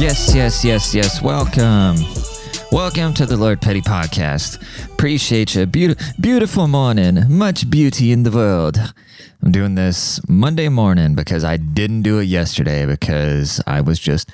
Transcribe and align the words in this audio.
Yes, 0.00 0.34
yes, 0.34 0.64
yes, 0.64 0.94
yes. 0.94 1.22
Welcome. 1.22 1.96
Welcome 2.72 3.14
to 3.14 3.26
the 3.26 3.36
Lord 3.38 3.60
Petty 3.62 3.80
Podcast. 3.80 4.60
Appreciate 4.92 5.54
you. 5.54 5.64
Beaut- 5.66 5.98
beautiful 6.20 6.66
morning. 6.68 7.24
Much 7.28 7.70
beauty 7.70 8.12
in 8.12 8.24
the 8.24 8.30
world. 8.30 8.78
I'm 9.42 9.52
doing 9.52 9.74
this 9.76 10.20
Monday 10.28 10.68
morning 10.68 11.14
because 11.14 11.44
I 11.44 11.56
didn't 11.56 12.02
do 12.02 12.18
it 12.18 12.24
yesterday 12.24 12.84
because 12.84 13.62
I 13.66 13.80
was 13.80 13.98
just 13.98 14.30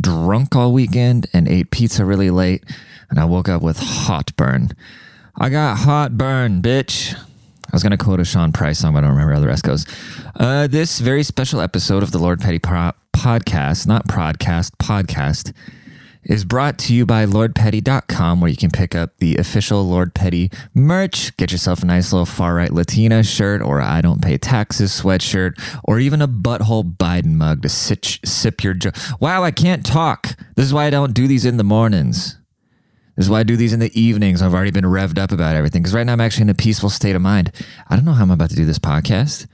drunk 0.00 0.54
all 0.54 0.72
weekend 0.72 1.26
and 1.32 1.48
ate 1.48 1.70
pizza 1.70 2.04
really 2.04 2.30
late 2.30 2.64
and 3.08 3.18
I 3.18 3.24
woke 3.24 3.48
up 3.48 3.62
with 3.62 3.78
hot 3.78 4.34
burn. 4.36 4.72
I 5.42 5.48
got 5.48 5.78
hot 5.78 6.18
burn, 6.18 6.60
bitch. 6.60 7.14
I 7.14 7.70
was 7.72 7.82
going 7.82 7.92
to 7.92 7.96
quote 7.96 8.20
a 8.20 8.26
Sean 8.26 8.52
Price 8.52 8.80
song, 8.80 8.92
but 8.92 8.98
I 8.98 9.06
don't 9.06 9.12
remember 9.16 9.32
how 9.32 9.40
the 9.40 9.46
rest 9.46 9.64
goes. 9.64 9.86
Uh, 10.36 10.66
this 10.66 10.98
very 10.98 11.22
special 11.22 11.62
episode 11.62 12.02
of 12.02 12.10
the 12.10 12.18
Lord 12.18 12.42
Petty 12.42 12.58
Pro- 12.58 12.92
Podcast, 13.16 13.86
not 13.86 14.06
podcast, 14.06 14.72
podcast, 14.72 15.54
is 16.24 16.44
brought 16.44 16.78
to 16.80 16.94
you 16.94 17.06
by 17.06 17.24
lordpetty.com 17.24 18.42
where 18.42 18.50
you 18.50 18.56
can 18.58 18.70
pick 18.70 18.94
up 18.94 19.16
the 19.16 19.36
official 19.36 19.82
Lord 19.82 20.12
Petty 20.12 20.50
merch, 20.74 21.34
get 21.38 21.52
yourself 21.52 21.82
a 21.82 21.86
nice 21.86 22.12
little 22.12 22.26
far 22.26 22.54
right 22.54 22.70
Latina 22.70 23.22
shirt 23.22 23.62
or 23.62 23.80
I 23.80 24.02
don't 24.02 24.20
pay 24.20 24.36
taxes 24.36 25.00
sweatshirt 25.00 25.54
or 25.84 25.98
even 25.98 26.20
a 26.20 26.28
butthole 26.28 26.96
Biden 26.98 27.36
mug 27.36 27.62
to 27.62 27.70
sit, 27.70 28.18
sip 28.26 28.62
your 28.62 28.74
jo- 28.74 28.90
Wow, 29.20 29.42
I 29.42 29.52
can't 29.52 29.86
talk. 29.86 30.36
This 30.56 30.66
is 30.66 30.74
why 30.74 30.84
I 30.84 30.90
don't 30.90 31.14
do 31.14 31.26
these 31.26 31.46
in 31.46 31.56
the 31.56 31.64
mornings. 31.64 32.36
This 33.20 33.26
is 33.26 33.30
why 33.30 33.40
I 33.40 33.42
do 33.42 33.54
these 33.54 33.74
in 33.74 33.80
the 33.80 34.00
evenings. 34.00 34.40
I've 34.40 34.54
already 34.54 34.70
been 34.70 34.86
revved 34.86 35.18
up 35.18 35.30
about 35.30 35.54
everything 35.54 35.82
because 35.82 35.92
right 35.92 36.06
now 36.06 36.14
I'm 36.14 36.22
actually 36.22 36.44
in 36.44 36.48
a 36.48 36.54
peaceful 36.54 36.88
state 36.88 37.14
of 37.14 37.20
mind. 37.20 37.52
I 37.86 37.94
don't 37.94 38.06
know 38.06 38.14
how 38.14 38.22
I'm 38.22 38.30
about 38.30 38.48
to 38.48 38.56
do 38.56 38.64
this 38.64 38.78
podcast. 38.78 39.46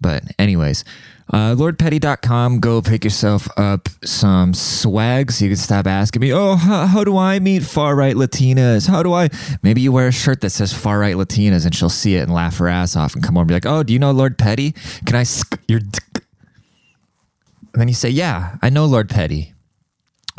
But, 0.00 0.22
anyways, 0.38 0.82
uh, 1.30 1.54
lordpetty.com, 1.54 2.60
go 2.60 2.80
pick 2.80 3.04
yourself 3.04 3.46
up 3.58 3.90
some 4.02 4.54
swag 4.54 5.32
so 5.32 5.44
you 5.44 5.50
can 5.50 5.58
stop 5.58 5.86
asking 5.86 6.22
me, 6.22 6.32
oh, 6.32 6.56
how, 6.56 6.86
how 6.86 7.04
do 7.04 7.18
I 7.18 7.40
meet 7.40 7.62
far 7.62 7.94
right 7.94 8.16
Latinas? 8.16 8.88
How 8.88 9.02
do 9.02 9.12
I? 9.12 9.28
Maybe 9.62 9.82
you 9.82 9.92
wear 9.92 10.08
a 10.08 10.12
shirt 10.12 10.40
that 10.40 10.48
says 10.48 10.72
far 10.72 10.98
right 10.98 11.14
Latinas 11.14 11.66
and 11.66 11.74
she'll 11.74 11.90
see 11.90 12.16
it 12.16 12.20
and 12.20 12.32
laugh 12.32 12.56
her 12.56 12.68
ass 12.68 12.96
off 12.96 13.14
and 13.14 13.22
come 13.22 13.36
over 13.36 13.42
and 13.42 13.48
be 13.48 13.54
like, 13.54 13.66
oh, 13.66 13.82
do 13.82 13.92
you 13.92 13.98
know 13.98 14.12
Lord 14.12 14.38
Petty? 14.38 14.72
Can 15.04 15.14
I 15.14 15.24
sk 15.24 15.60
your? 15.68 15.80
And 15.80 16.22
then 17.74 17.88
you 17.88 17.94
say, 17.94 18.08
yeah, 18.08 18.56
I 18.62 18.70
know 18.70 18.86
Lord 18.86 19.10
Petty. 19.10 19.52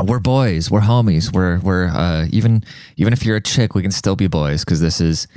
We're 0.03 0.19
boys. 0.19 0.69
We're 0.69 0.81
homies. 0.81 1.33
We're 1.33 1.59
we're 1.59 1.87
uh, 1.87 2.27
even 2.31 2.63
even 2.97 3.13
if 3.13 3.25
you're 3.25 3.37
a 3.37 3.41
chick, 3.41 3.73
we 3.73 3.81
can 3.81 3.91
still 3.91 4.15
be 4.15 4.27
boys 4.27 4.63
because 4.63 4.79
this 4.79 5.01
is 5.01 5.27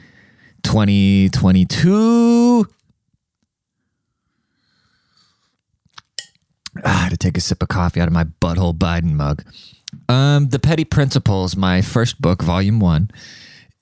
2022. 0.65 2.67
Ah, 6.85 7.09
to 7.11 7.17
take 7.17 7.37
a 7.37 7.41
sip 7.41 7.63
of 7.63 7.69
coffee 7.69 8.01
out 8.01 8.07
of 8.07 8.13
my 8.13 8.25
butthole 8.25 8.77
Biden 8.77 9.15
mug. 9.15 9.43
Um, 10.09 10.51
the 10.51 10.59
Petty 10.59 10.85
Principles, 10.85 11.57
my 11.57 11.83
first 11.83 12.21
book, 12.21 12.43
volume 12.43 12.81
one, 12.81 13.11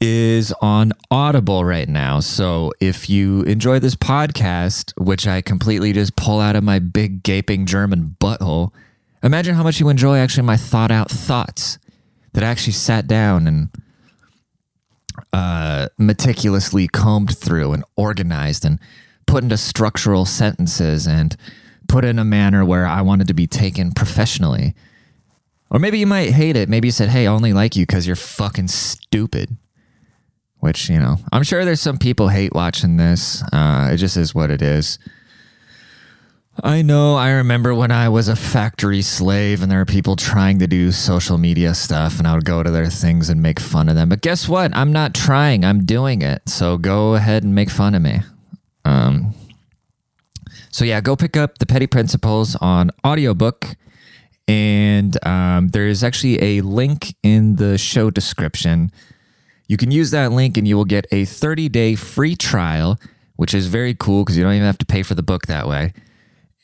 is 0.00 0.52
on 0.62 0.92
Audible 1.10 1.64
right 1.64 1.88
now. 1.88 2.20
So 2.20 2.72
if 2.80 3.10
you 3.10 3.42
enjoy 3.42 3.80
this 3.80 3.96
podcast, 3.96 4.92
which 4.96 5.26
I 5.26 5.42
completely 5.42 5.92
just 5.92 6.16
pull 6.16 6.40
out 6.40 6.56
of 6.56 6.64
my 6.64 6.78
big 6.78 7.22
gaping 7.22 7.66
German 7.66 8.16
butthole, 8.20 8.72
imagine 9.22 9.54
how 9.54 9.62
much 9.62 9.80
you 9.80 9.88
enjoy 9.88 10.18
actually 10.18 10.44
my 10.44 10.56
thought 10.56 10.90
out 10.90 11.10
thoughts 11.10 11.78
that 12.32 12.44
I 12.44 12.46
actually 12.48 12.74
sat 12.74 13.06
down 13.06 13.46
and 13.46 13.68
uh, 15.32 15.88
meticulously 15.98 16.88
combed 16.88 17.36
through 17.36 17.72
and 17.72 17.84
organized 17.96 18.64
and 18.64 18.78
put 19.26 19.42
into 19.42 19.56
structural 19.56 20.24
sentences 20.24 21.06
and 21.06 21.36
put 21.88 22.04
in 22.04 22.18
a 22.18 22.24
manner 22.24 22.64
where 22.64 22.86
I 22.86 23.02
wanted 23.02 23.28
to 23.28 23.34
be 23.34 23.46
taken 23.46 23.92
professionally. 23.92 24.74
Or 25.70 25.78
maybe 25.78 25.98
you 25.98 26.06
might 26.06 26.30
hate 26.30 26.56
it. 26.56 26.68
Maybe 26.68 26.88
you 26.88 26.92
said, 26.92 27.10
hey, 27.10 27.26
I 27.26 27.30
only 27.30 27.52
like 27.52 27.76
you 27.76 27.84
because 27.84 28.06
you're 28.06 28.16
fucking 28.16 28.68
stupid. 28.68 29.56
Which, 30.60 30.88
you 30.88 30.98
know, 30.98 31.18
I'm 31.30 31.42
sure 31.44 31.64
there's 31.64 31.80
some 31.80 31.98
people 31.98 32.28
hate 32.28 32.52
watching 32.54 32.96
this. 32.96 33.42
Uh, 33.52 33.90
it 33.92 33.98
just 33.98 34.16
is 34.16 34.34
what 34.34 34.50
it 34.50 34.60
is. 34.60 34.98
I 36.62 36.82
know. 36.82 37.14
I 37.14 37.30
remember 37.30 37.72
when 37.72 37.92
I 37.92 38.08
was 38.08 38.26
a 38.26 38.34
factory 38.34 39.00
slave 39.00 39.62
and 39.62 39.70
there 39.70 39.78
were 39.78 39.84
people 39.84 40.16
trying 40.16 40.58
to 40.58 40.66
do 40.66 40.90
social 40.90 41.38
media 41.38 41.72
stuff 41.72 42.18
and 42.18 42.26
I 42.26 42.34
would 42.34 42.44
go 42.44 42.64
to 42.64 42.70
their 42.70 42.86
things 42.90 43.28
and 43.28 43.40
make 43.40 43.60
fun 43.60 43.88
of 43.88 43.94
them. 43.94 44.08
But 44.08 44.22
guess 44.22 44.48
what? 44.48 44.76
I'm 44.76 44.92
not 44.92 45.14
trying. 45.14 45.64
I'm 45.64 45.84
doing 45.84 46.20
it. 46.20 46.48
So 46.48 46.76
go 46.76 47.14
ahead 47.14 47.44
and 47.44 47.54
make 47.54 47.70
fun 47.70 47.94
of 47.94 48.02
me. 48.02 48.22
Um, 48.84 49.34
so 50.70 50.84
yeah, 50.84 51.00
go 51.00 51.14
pick 51.14 51.36
up 51.36 51.58
the 51.58 51.66
Petty 51.66 51.86
Principles 51.86 52.56
on 52.56 52.90
audiobook. 53.06 53.76
And 54.48 55.16
um, 55.24 55.68
there 55.68 55.86
is 55.86 56.02
actually 56.02 56.42
a 56.42 56.62
link 56.62 57.14
in 57.22 57.56
the 57.56 57.78
show 57.78 58.10
description. 58.10 58.90
You 59.68 59.76
can 59.76 59.92
use 59.92 60.10
that 60.10 60.32
link 60.32 60.56
and 60.56 60.66
you 60.66 60.76
will 60.76 60.86
get 60.86 61.06
a 61.12 61.24
30 61.24 61.68
day 61.68 61.94
free 61.94 62.34
trial, 62.34 62.98
which 63.36 63.54
is 63.54 63.68
very 63.68 63.94
cool 63.94 64.24
because 64.24 64.36
you 64.36 64.42
don't 64.42 64.54
even 64.54 64.66
have 64.66 64.78
to 64.78 64.86
pay 64.86 65.04
for 65.04 65.14
the 65.14 65.22
book 65.22 65.46
that 65.46 65.68
way. 65.68 65.92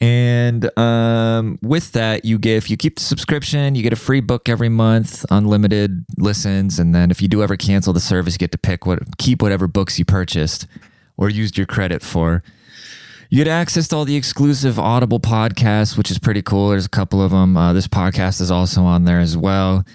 And 0.04 0.78
um, 0.78 1.58
with 1.62 1.92
that, 1.92 2.26
you 2.26 2.38
get 2.38 2.58
if 2.58 2.68
you 2.68 2.76
keep 2.76 2.96
the 2.96 3.02
subscription, 3.02 3.74
you 3.74 3.82
get 3.82 3.94
a 3.94 3.96
free 3.96 4.20
book 4.20 4.50
every 4.50 4.68
month, 4.68 5.24
unlimited 5.30 6.04
listens, 6.18 6.78
and 6.78 6.94
then 6.94 7.10
if 7.10 7.22
you 7.22 7.28
do 7.28 7.42
ever 7.42 7.56
cancel 7.56 7.94
the 7.94 8.00
service, 8.00 8.34
you 8.34 8.38
get 8.38 8.52
to 8.52 8.58
pick 8.58 8.84
what 8.84 9.16
keep 9.16 9.40
whatever 9.40 9.66
books 9.66 9.98
you 9.98 10.04
purchased 10.04 10.66
or 11.16 11.30
used 11.30 11.56
your 11.56 11.66
credit 11.66 12.02
for. 12.02 12.42
You 13.30 13.42
get 13.42 13.50
access 13.50 13.88
to 13.88 13.96
all 13.96 14.04
the 14.04 14.14
exclusive 14.14 14.78
Audible 14.78 15.20
podcasts, 15.20 15.96
which 15.96 16.10
is 16.10 16.18
pretty 16.18 16.42
cool. 16.42 16.68
There's 16.68 16.84
a 16.84 16.90
couple 16.90 17.22
of 17.22 17.30
them. 17.30 17.56
Uh, 17.56 17.72
this 17.72 17.88
podcast 17.88 18.42
is 18.42 18.50
also 18.50 18.82
on 18.82 19.04
there 19.04 19.20
as 19.20 19.38
well. 19.38 19.86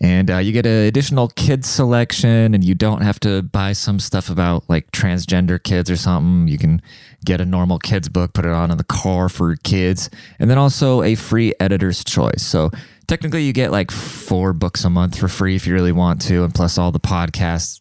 And 0.00 0.30
uh, 0.30 0.38
you 0.38 0.52
get 0.52 0.66
an 0.66 0.86
additional 0.86 1.28
kids 1.28 1.68
selection, 1.68 2.54
and 2.54 2.62
you 2.62 2.74
don't 2.74 3.00
have 3.00 3.18
to 3.20 3.42
buy 3.42 3.72
some 3.72 3.98
stuff 3.98 4.28
about 4.28 4.68
like 4.68 4.90
transgender 4.92 5.62
kids 5.62 5.90
or 5.90 5.96
something. 5.96 6.48
You 6.48 6.58
can 6.58 6.82
get 7.24 7.40
a 7.40 7.46
normal 7.46 7.78
kids 7.78 8.08
book, 8.10 8.34
put 8.34 8.44
it 8.44 8.50
on 8.50 8.70
in 8.70 8.76
the 8.76 8.84
car 8.84 9.30
for 9.30 9.56
kids, 9.56 10.10
and 10.38 10.50
then 10.50 10.58
also 10.58 11.02
a 11.02 11.14
free 11.14 11.54
editor's 11.58 12.04
choice. 12.04 12.42
So 12.42 12.70
technically, 13.06 13.44
you 13.44 13.54
get 13.54 13.72
like 13.72 13.90
four 13.90 14.52
books 14.52 14.84
a 14.84 14.90
month 14.90 15.18
for 15.18 15.28
free 15.28 15.56
if 15.56 15.66
you 15.66 15.72
really 15.72 15.92
want 15.92 16.20
to, 16.22 16.44
and 16.44 16.54
plus 16.54 16.76
all 16.76 16.92
the 16.92 17.00
podcasts, 17.00 17.80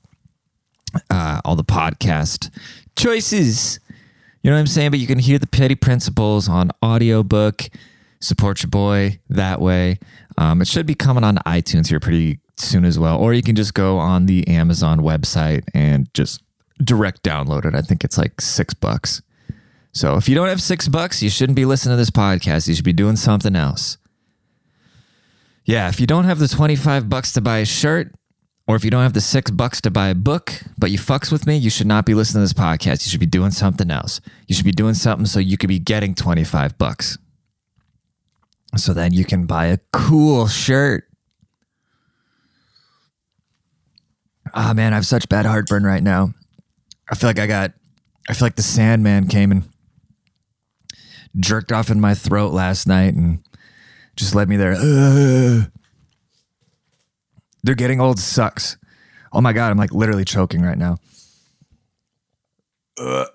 uh, 1.10 1.42
all 1.44 1.58
the 1.58 1.66
podcast 1.66 2.50
choices. 2.96 3.80
You 4.42 4.52
know 4.52 4.56
what 4.56 4.62
I'm 4.62 4.68
saying? 4.68 4.92
But 4.92 5.00
you 5.00 5.08
can 5.08 5.20
hear 5.20 5.38
the 5.38 5.48
petty 5.48 5.76
principles 5.76 6.48
on 6.48 6.72
audiobook. 6.82 7.64
Support 8.26 8.64
your 8.64 8.72
boy 8.72 9.20
that 9.30 9.62
way. 9.62 10.00
Um, 10.36 10.60
it 10.60 10.68
should 10.68 10.88
be 10.88 10.96
coming 10.96 11.24
on 11.24 11.36
iTunes 11.46 11.90
here 11.90 12.00
pretty 12.00 12.40
soon 12.58 12.84
as 12.84 12.98
well. 12.98 13.20
Or 13.20 13.36
you 13.36 13.44
can 13.44 13.56
just 13.56 13.76
go 13.76 14.00
on 14.00 14.26
the 14.26 14.48
Amazon 14.48 15.02
website 15.02 15.64
and 15.76 16.12
just 16.16 16.42
direct 16.84 17.22
download 17.22 17.66
it. 17.66 17.76
I 17.76 17.82
think 17.82 18.04
it's 18.04 18.18
like 18.18 18.42
six 18.42 18.74
bucks. 18.74 19.22
So 19.92 20.16
if 20.16 20.28
you 20.28 20.34
don't 20.34 20.48
have 20.48 20.60
six 20.60 20.88
bucks, 20.88 21.22
you 21.22 21.30
shouldn't 21.30 21.56
be 21.56 21.66
listening 21.66 21.94
to 21.94 21.98
this 21.98 22.10
podcast. 22.10 22.68
You 22.68 22.74
should 22.74 22.84
be 22.84 22.94
doing 22.94 23.16
something 23.16 23.56
else. 23.56 24.00
Yeah, 25.64 25.88
if 25.88 26.00
you 26.00 26.08
don't 26.08 26.26
have 26.26 26.40
the 26.40 26.48
25 26.48 27.08
bucks 27.08 27.32
to 27.34 27.42
buy 27.42 27.60
a 27.60 27.66
shirt, 27.66 28.12
or 28.68 28.76
if 28.76 28.84
you 28.84 28.90
don't 28.90 29.04
have 29.04 29.14
the 29.14 29.22
six 29.22 29.52
bucks 29.52 29.80
to 29.82 29.92
buy 29.92 30.08
a 30.08 30.16
book, 30.16 30.52
but 30.80 30.90
you 30.90 30.98
fucks 30.98 31.32
with 31.32 31.46
me, 31.46 31.58
you 31.58 31.70
should 31.70 31.86
not 31.86 32.08
be 32.08 32.16
listening 32.16 32.40
to 32.40 32.46
this 32.46 32.54
podcast. 32.54 33.06
You 33.06 33.12
should 33.12 33.20
be 33.20 33.28
doing 33.28 33.52
something 33.52 33.92
else. 33.92 34.20
You 34.48 34.56
should 34.56 34.66
be 34.66 34.72
doing 34.72 34.96
something 34.96 35.28
so 35.28 35.40
you 35.40 35.58
could 35.60 35.70
be 35.70 35.78
getting 35.78 36.16
25 36.16 36.80
bucks. 36.80 37.20
So 38.76 38.94
then 38.94 39.14
you 39.14 39.24
can 39.26 39.46
buy 39.46 39.68
a 39.68 39.80
cool 39.94 40.48
shirt. 40.48 41.06
Ah, 44.54 44.72
oh, 44.72 44.74
man, 44.74 44.94
I 44.94 44.96
have 44.96 45.06
such 45.08 45.28
bad 45.28 45.46
heartburn 45.46 45.84
right 45.84 46.04
now. 46.04 46.34
I 47.10 47.16
feel 47.16 47.30
like 47.30 47.40
I 47.40 47.48
got, 47.48 47.72
I 48.30 48.34
feel 48.34 48.46
like 48.46 48.56
the 48.56 48.62
Sandman 48.62 49.28
came 49.28 49.52
and 49.52 49.64
jerked 51.38 51.72
off 51.72 51.90
in 51.90 52.00
my 52.00 52.14
throat 52.14 52.54
last 52.54 52.88
night 52.88 53.14
and 53.14 53.44
just 54.16 54.36
led 54.36 54.50
me 54.50 54.58
there. 54.58 54.74
Ugh. 54.74 55.72
They're 57.64 57.76
getting 57.76 58.00
old 58.00 58.20
sucks. 58.20 58.78
Oh 59.34 59.42
my 59.42 59.52
god, 59.52 59.72
I'm 59.72 59.78
like 59.78 59.92
literally 59.92 60.26
choking 60.26 60.62
right 60.62 60.78
now. 60.78 60.98
Mm. 62.98 63.28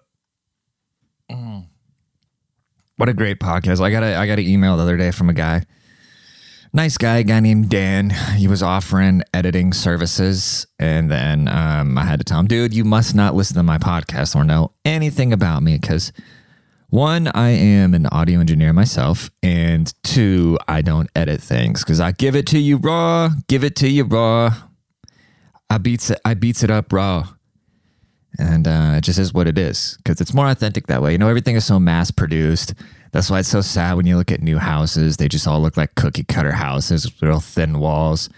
What 3.00 3.08
a 3.08 3.14
great 3.14 3.40
podcast! 3.40 3.80
I 3.80 3.90
got 3.90 4.02
a 4.02 4.14
I 4.14 4.26
got 4.26 4.38
an 4.38 4.44
email 4.46 4.76
the 4.76 4.82
other 4.82 4.98
day 4.98 5.10
from 5.10 5.30
a 5.30 5.32
guy, 5.32 5.64
nice 6.74 6.98
guy, 6.98 7.16
a 7.16 7.22
guy 7.22 7.40
named 7.40 7.70
Dan. 7.70 8.10
He 8.10 8.46
was 8.46 8.62
offering 8.62 9.22
editing 9.32 9.72
services, 9.72 10.66
and 10.78 11.10
then 11.10 11.48
um, 11.48 11.96
I 11.96 12.04
had 12.04 12.18
to 12.18 12.24
tell 12.24 12.38
him, 12.38 12.46
dude, 12.46 12.74
you 12.74 12.84
must 12.84 13.14
not 13.14 13.34
listen 13.34 13.56
to 13.56 13.62
my 13.62 13.78
podcast 13.78 14.36
or 14.36 14.44
know 14.44 14.72
anything 14.84 15.32
about 15.32 15.62
me 15.62 15.78
because 15.78 16.12
one, 16.90 17.28
I 17.28 17.52
am 17.52 17.94
an 17.94 18.04
audio 18.04 18.38
engineer 18.38 18.74
myself, 18.74 19.30
and 19.42 19.90
two, 20.02 20.58
I 20.68 20.82
don't 20.82 21.08
edit 21.16 21.40
things 21.40 21.82
because 21.82 22.00
I 22.00 22.12
give 22.12 22.36
it 22.36 22.46
to 22.48 22.58
you 22.58 22.76
raw, 22.76 23.30
give 23.48 23.64
it 23.64 23.76
to 23.76 23.88
you 23.88 24.04
raw. 24.04 24.56
I 25.70 25.78
beats 25.78 26.10
it. 26.10 26.20
I 26.22 26.34
beats 26.34 26.62
it 26.62 26.70
up 26.70 26.92
raw, 26.92 27.28
and 28.38 28.66
uh, 28.66 28.94
it 28.96 29.02
just 29.02 29.18
is 29.18 29.34
what 29.34 29.48
it 29.48 29.58
is 29.58 29.96
because 29.98 30.20
it's 30.20 30.34
more 30.34 30.48
authentic 30.48 30.86
that 30.86 31.02
way. 31.02 31.12
You 31.12 31.18
know, 31.18 31.28
everything 31.28 31.56
is 31.56 31.64
so 31.64 31.78
mass 31.78 32.10
produced. 32.10 32.74
That's 33.12 33.30
why 33.30 33.40
it's 33.40 33.48
so 33.48 33.60
sad 33.60 33.96
when 33.96 34.06
you 34.06 34.16
look 34.16 34.30
at 34.30 34.40
new 34.40 34.58
houses. 34.58 35.16
They 35.16 35.28
just 35.28 35.48
all 35.48 35.60
look 35.60 35.76
like 35.76 35.94
cookie 35.96 36.24
cutter 36.24 36.52
houses 36.52 37.04
with 37.04 37.22
real 37.22 37.40
thin 37.40 37.80
walls. 37.80 38.28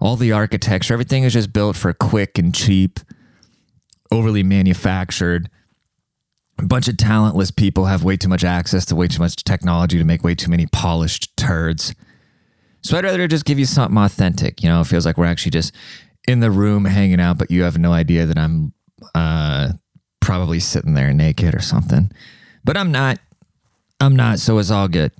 All 0.00 0.16
the 0.16 0.32
architecture, 0.32 0.94
everything 0.94 1.24
is 1.24 1.32
just 1.32 1.52
built 1.52 1.76
for 1.76 1.92
quick 1.92 2.38
and 2.38 2.54
cheap, 2.54 3.00
overly 4.12 4.42
manufactured. 4.44 5.50
A 6.58 6.66
bunch 6.66 6.88
of 6.88 6.96
talentless 6.96 7.50
people 7.50 7.86
have 7.86 8.04
way 8.04 8.16
too 8.16 8.28
much 8.28 8.44
access 8.44 8.84
to 8.86 8.96
way 8.96 9.08
too 9.08 9.18
much 9.18 9.36
technology 9.36 9.98
to 9.98 10.04
make 10.04 10.22
way 10.22 10.34
too 10.34 10.50
many 10.50 10.66
polished 10.66 11.36
turds. 11.36 11.94
So 12.82 12.96
I'd 12.96 13.04
rather 13.04 13.26
just 13.26 13.44
give 13.44 13.58
you 13.58 13.66
something 13.66 13.98
authentic. 13.98 14.62
You 14.62 14.68
know, 14.68 14.80
it 14.80 14.86
feels 14.86 15.04
like 15.04 15.18
we're 15.18 15.26
actually 15.26 15.50
just 15.50 15.74
in 16.28 16.40
the 16.40 16.50
room 16.50 16.84
hanging 16.84 17.20
out, 17.20 17.38
but 17.38 17.50
you 17.50 17.62
have 17.62 17.78
no 17.78 17.92
idea 17.92 18.26
that 18.26 18.38
I'm 18.38 18.72
uh, 19.14 19.72
probably 20.20 20.60
sitting 20.60 20.94
there 20.94 21.12
naked 21.12 21.54
or 21.54 21.60
something. 21.60 22.10
But 22.64 22.76
I'm 22.76 22.92
not. 22.92 23.18
I'm 24.00 24.16
not. 24.16 24.38
So 24.38 24.58
it's 24.58 24.70
all 24.70 24.88
good. 24.88 25.12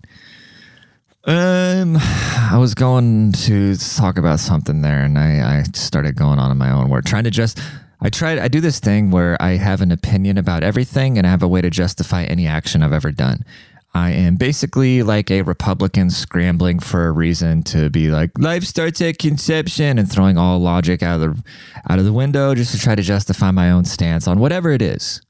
Um, 1.25 1.99
I 2.01 2.57
was 2.59 2.75
going 2.75 3.33
to 3.33 3.77
talk 3.77 4.17
about 4.17 4.41
something 4.41 4.81
there, 4.81 5.03
and 5.05 5.19
I, 5.19 5.59
I 5.59 5.63
started 5.75 6.17
going 6.17 6.39
on 6.39 6.51
in 6.51 6.57
my 6.57 6.71
own 6.71 6.89
word, 6.89 7.07
trying 7.07 7.25
to 7.25 7.31
just. 7.31 7.61
I 8.03 8.09
tried. 8.09 8.39
I 8.39 8.49
do 8.49 8.63
this 8.63 8.81
thing 8.81 9.11
where 9.11 9.37
I 9.43 9.57
have 9.57 9.83
an 9.83 9.93
opinion 9.93 10.39
about 10.39 10.63
everything, 10.63 11.19
and 11.19 11.27
I 11.27 11.31
have 11.31 11.43
a 11.43 11.49
way 11.49 11.61
to 11.61 11.69
justify 11.69 12.25
any 12.25 12.47
action 12.47 12.83
I've 12.83 12.95
ever 12.95 13.11
done. 13.11 13.45
I 13.93 14.11
am 14.11 14.37
basically 14.37 15.03
like 15.03 15.31
a 15.31 15.43
Republican 15.43 16.11
scrambling 16.11 16.79
for 16.79 17.09
a 17.09 17.13
reason 17.13 17.65
to 17.65 17.91
be 17.91 18.09
like 18.09 18.31
life 18.39 18.63
starts 18.63 19.01
at 19.01 19.19
conception 19.19 19.99
and 19.99 20.11
throwing 20.11 20.39
all 20.39 20.61
logic 20.61 21.03
out 21.03 21.21
of 21.21 21.37
the 21.37 21.43
out 21.89 21.99
of 21.99 22.05
the 22.05 22.13
window 22.13 22.55
just 22.55 22.73
to 22.73 22.79
try 22.79 22.95
to 22.95 23.03
justify 23.03 23.51
my 23.51 23.71
own 23.71 23.85
stance 23.85 24.29
on 24.29 24.39
whatever 24.39 24.71
it 24.71 24.81
is. 24.81 25.21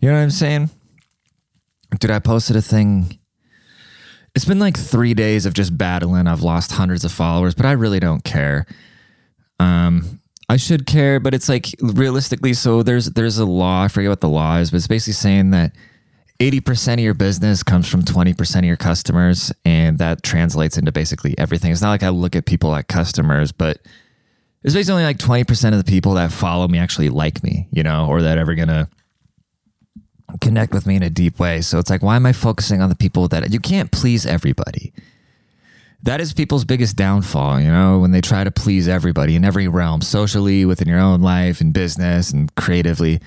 You 0.00 0.08
know 0.08 0.16
what 0.16 0.22
I'm 0.22 0.30
saying? 0.30 0.70
Dude, 1.98 2.10
I 2.10 2.18
posted 2.18 2.56
a 2.56 2.62
thing. 2.62 3.18
It's 4.34 4.44
been 4.44 4.58
like 4.58 4.78
three 4.78 5.14
days 5.14 5.46
of 5.46 5.54
just 5.54 5.76
battling. 5.76 6.26
I've 6.26 6.42
lost 6.42 6.72
hundreds 6.72 7.04
of 7.04 7.12
followers, 7.12 7.54
but 7.54 7.66
I 7.66 7.72
really 7.72 8.00
don't 8.00 8.22
care. 8.22 8.66
Um, 9.58 10.20
I 10.48 10.56
should 10.56 10.86
care, 10.86 11.20
but 11.20 11.32
it's 11.32 11.48
like 11.48 11.74
realistically. 11.80 12.52
So 12.52 12.82
there's 12.82 13.06
there's 13.06 13.38
a 13.38 13.46
law. 13.46 13.84
I 13.84 13.88
forget 13.88 14.10
what 14.10 14.20
the 14.20 14.28
law 14.28 14.58
is, 14.58 14.70
but 14.70 14.76
it's 14.76 14.86
basically 14.86 15.14
saying 15.14 15.50
that 15.52 15.74
80% 16.40 16.94
of 16.94 17.00
your 17.00 17.14
business 17.14 17.62
comes 17.62 17.86
from 17.86 18.02
20% 18.02 18.58
of 18.58 18.64
your 18.64 18.76
customers. 18.76 19.52
And 19.64 19.98
that 19.98 20.22
translates 20.22 20.78
into 20.78 20.90
basically 20.90 21.36
everything. 21.38 21.70
It's 21.70 21.82
not 21.82 21.90
like 21.90 22.02
I 22.02 22.08
look 22.08 22.34
at 22.34 22.46
people 22.46 22.70
like 22.70 22.88
customers, 22.88 23.52
but 23.52 23.78
it's 24.64 24.74
basically 24.74 25.04
like 25.04 25.18
20% 25.18 25.72
of 25.72 25.84
the 25.84 25.90
people 25.90 26.14
that 26.14 26.32
follow 26.32 26.66
me 26.66 26.78
actually 26.78 27.10
like 27.10 27.42
me, 27.42 27.68
you 27.70 27.82
know, 27.82 28.06
or 28.06 28.22
that 28.22 28.38
ever 28.38 28.56
to 28.56 28.88
connect 30.40 30.72
with 30.72 30.86
me 30.86 30.96
in 30.96 31.02
a 31.02 31.10
deep 31.10 31.38
way. 31.38 31.60
So 31.60 31.78
it's 31.78 31.90
like, 31.90 32.02
why 32.02 32.16
am 32.16 32.24
I 32.24 32.32
focusing 32.32 32.80
on 32.80 32.88
the 32.88 32.94
people 32.94 33.28
that 33.28 33.52
you 33.52 33.60
can't 33.60 33.90
please 33.90 34.24
everybody? 34.24 34.92
That 36.02 36.22
is 36.22 36.32
people's 36.32 36.64
biggest 36.64 36.96
downfall, 36.96 37.60
you 37.60 37.70
know, 37.70 37.98
when 37.98 38.12
they 38.12 38.22
try 38.22 38.44
to 38.44 38.50
please 38.50 38.88
everybody 38.88 39.36
in 39.36 39.44
every 39.44 39.68
realm, 39.68 40.00
socially, 40.00 40.64
within 40.64 40.88
your 40.88 40.98
own 40.98 41.20
life, 41.20 41.60
and 41.60 41.74
business, 41.74 42.30
and 42.32 42.54
creatively 42.54 43.20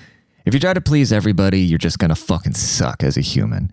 if 0.44 0.54
you 0.54 0.60
try 0.60 0.74
to 0.74 0.80
please 0.80 1.12
everybody, 1.12 1.60
you're 1.60 1.78
just 1.78 1.98
gonna 1.98 2.14
fucking 2.14 2.54
suck 2.54 3.02
as 3.02 3.16
a 3.16 3.20
human. 3.20 3.72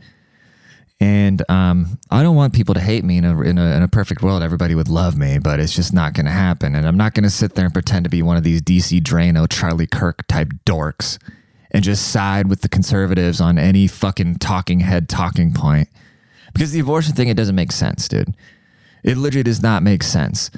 And 1.00 1.44
um, 1.50 2.00
I 2.12 2.21
don't 2.21 2.35
want 2.35 2.53
people 2.53 2.75
to 2.75 2.79
hate 2.79 3.03
me 3.03 3.18
in 3.18 3.25
a, 3.25 3.41
in 3.41 3.57
a, 3.57 3.75
in 3.75 3.81
a 3.81 3.88
perfect 3.88 4.21
world. 4.21 4.44
Everybody 4.44 4.75
would 4.75 4.88
love 4.88 5.18
me, 5.18 5.39
but 5.39 5.59
it's 5.59 5.75
just 5.75 5.94
not 5.94 6.13
going 6.13 6.27
to 6.27 6.31
happen. 6.31 6.75
And 6.75 6.88
I'm 6.88 6.95
not 6.95 7.15
going 7.15 7.23
to 7.23 7.29
sit 7.31 7.56
there 7.56 7.65
and 7.65 7.73
pretend 7.73 8.03
to 8.03 8.09
be 8.12 8.21
one 8.21 8.38
of 8.38 8.44
these 8.44 8.62
DC 8.62 9.01
Draino, 9.01 9.47
Charlie 9.50 9.88
Kirk 9.88 10.27
type 10.27 10.50
dorks 10.63 11.18
and 11.71 11.83
just 11.83 12.09
side 12.09 12.50
with 12.50 12.62
the 12.62 12.69
conservatives 12.69 13.41
on 13.41 13.57
any 13.57 13.88
fucking 13.88 14.35
talking 14.35 14.81
head 14.81 15.09
talking 15.09 15.53
point. 15.53 15.89
Because 16.53 16.71
the 16.71 16.81
abortion 16.81 17.15
thing, 17.15 17.29
it 17.29 17.38
doesn't 17.38 17.56
make 17.56 17.71
sense, 17.71 18.07
dude. 18.07 18.35
It 19.03 19.17
literally 19.17 19.44
does 19.44 19.63
not 19.63 19.81
make 19.81 20.03
sense. 20.03 20.51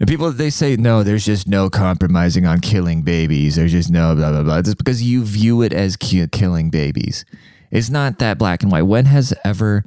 And 0.00 0.08
people 0.08 0.32
they 0.32 0.48
say 0.48 0.76
no, 0.76 1.02
there's 1.02 1.26
just 1.26 1.46
no 1.46 1.68
compromising 1.68 2.46
on 2.46 2.60
killing 2.60 3.02
babies. 3.02 3.56
There's 3.56 3.72
just 3.72 3.90
no 3.90 4.14
blah 4.14 4.30
blah 4.30 4.42
blah. 4.42 4.62
Just 4.62 4.78
because 4.78 5.02
you 5.02 5.22
view 5.24 5.60
it 5.60 5.74
as 5.74 5.96
ki- 5.96 6.26
killing 6.28 6.70
babies. 6.70 7.26
It's 7.70 7.90
not 7.90 8.18
that 8.18 8.38
black 8.38 8.62
and 8.62 8.72
white. 8.72 8.82
When 8.82 9.04
has 9.04 9.34
ever 9.44 9.84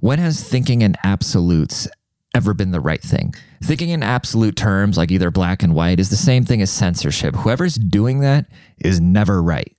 when 0.00 0.18
has 0.18 0.42
thinking 0.42 0.82
in 0.82 0.96
absolutes 1.04 1.86
ever 2.34 2.54
been 2.54 2.72
the 2.72 2.80
right 2.80 3.00
thing? 3.00 3.34
Thinking 3.62 3.90
in 3.90 4.02
absolute 4.02 4.56
terms 4.56 4.98
like 4.98 5.12
either 5.12 5.30
black 5.30 5.62
and 5.62 5.74
white 5.74 6.00
is 6.00 6.10
the 6.10 6.16
same 6.16 6.44
thing 6.44 6.60
as 6.60 6.70
censorship. 6.70 7.36
Whoever's 7.36 7.76
doing 7.76 8.18
that 8.20 8.46
is 8.78 9.00
never 9.00 9.40
right. 9.40 9.76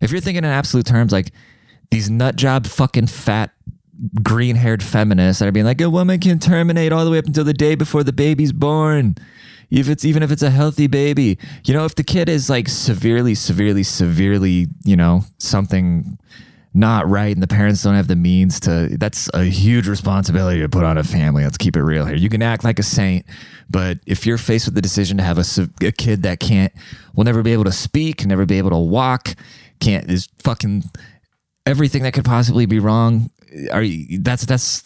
If 0.00 0.10
you're 0.10 0.22
thinking 0.22 0.44
in 0.44 0.50
absolute 0.50 0.86
terms 0.86 1.12
like 1.12 1.32
these 1.90 2.08
nut 2.08 2.36
job 2.36 2.66
fucking 2.66 3.08
fat 3.08 3.50
green 4.22 4.56
haired 4.56 4.82
feminists 4.82 5.40
that 5.40 5.48
are 5.48 5.52
being 5.52 5.66
like, 5.66 5.80
a 5.80 5.90
woman 5.90 6.20
can 6.20 6.38
terminate 6.38 6.92
all 6.92 7.04
the 7.04 7.10
way 7.10 7.18
up 7.18 7.26
until 7.26 7.44
the 7.44 7.54
day 7.54 7.74
before 7.74 8.02
the 8.02 8.12
baby's 8.12 8.52
born. 8.52 9.16
If 9.70 9.88
it's 9.88 10.04
even 10.04 10.22
if 10.22 10.30
it's 10.30 10.42
a 10.42 10.50
healthy 10.50 10.86
baby, 10.86 11.38
you 11.64 11.72
know, 11.72 11.84
if 11.84 11.94
the 11.94 12.04
kid 12.04 12.28
is 12.28 12.50
like 12.50 12.68
severely, 12.68 13.34
severely, 13.34 13.82
severely, 13.82 14.66
you 14.84 14.96
know, 14.96 15.24
something 15.38 16.18
not 16.74 17.08
right 17.08 17.34
and 17.34 17.42
the 17.42 17.48
parents 17.48 17.82
don't 17.82 17.94
have 17.94 18.08
the 18.08 18.16
means 18.16 18.58
to 18.58 18.88
that's 18.98 19.28
a 19.34 19.44
huge 19.44 19.86
responsibility 19.86 20.60
to 20.60 20.68
put 20.68 20.84
on 20.84 20.96
a 20.96 21.04
family. 21.04 21.44
Let's 21.44 21.58
keep 21.58 21.76
it 21.76 21.82
real 21.82 22.06
here. 22.06 22.16
You 22.16 22.30
can 22.30 22.42
act 22.42 22.64
like 22.64 22.78
a 22.78 22.82
saint 22.82 23.26
but 23.68 23.98
if 24.06 24.26
you're 24.26 24.38
faced 24.38 24.66
with 24.66 24.74
the 24.74 24.80
decision 24.80 25.18
to 25.18 25.22
have 25.22 25.38
a, 25.38 25.44
a 25.86 25.92
kid 25.92 26.22
that 26.22 26.40
can't 26.40 26.72
will 27.14 27.24
never 27.24 27.42
be 27.42 27.52
able 27.52 27.64
to 27.64 27.72
speak 27.72 28.24
never 28.24 28.46
be 28.46 28.56
able 28.56 28.70
to 28.70 28.78
walk 28.78 29.34
can't 29.80 30.10
is 30.10 30.28
fucking 30.38 30.84
everything 31.66 32.02
that 32.02 32.12
could 32.12 32.24
possibly 32.24 32.66
be 32.66 32.78
wrong 32.78 33.30
are 33.70 33.82
you, 33.82 34.18
that's 34.20 34.46
that's 34.46 34.80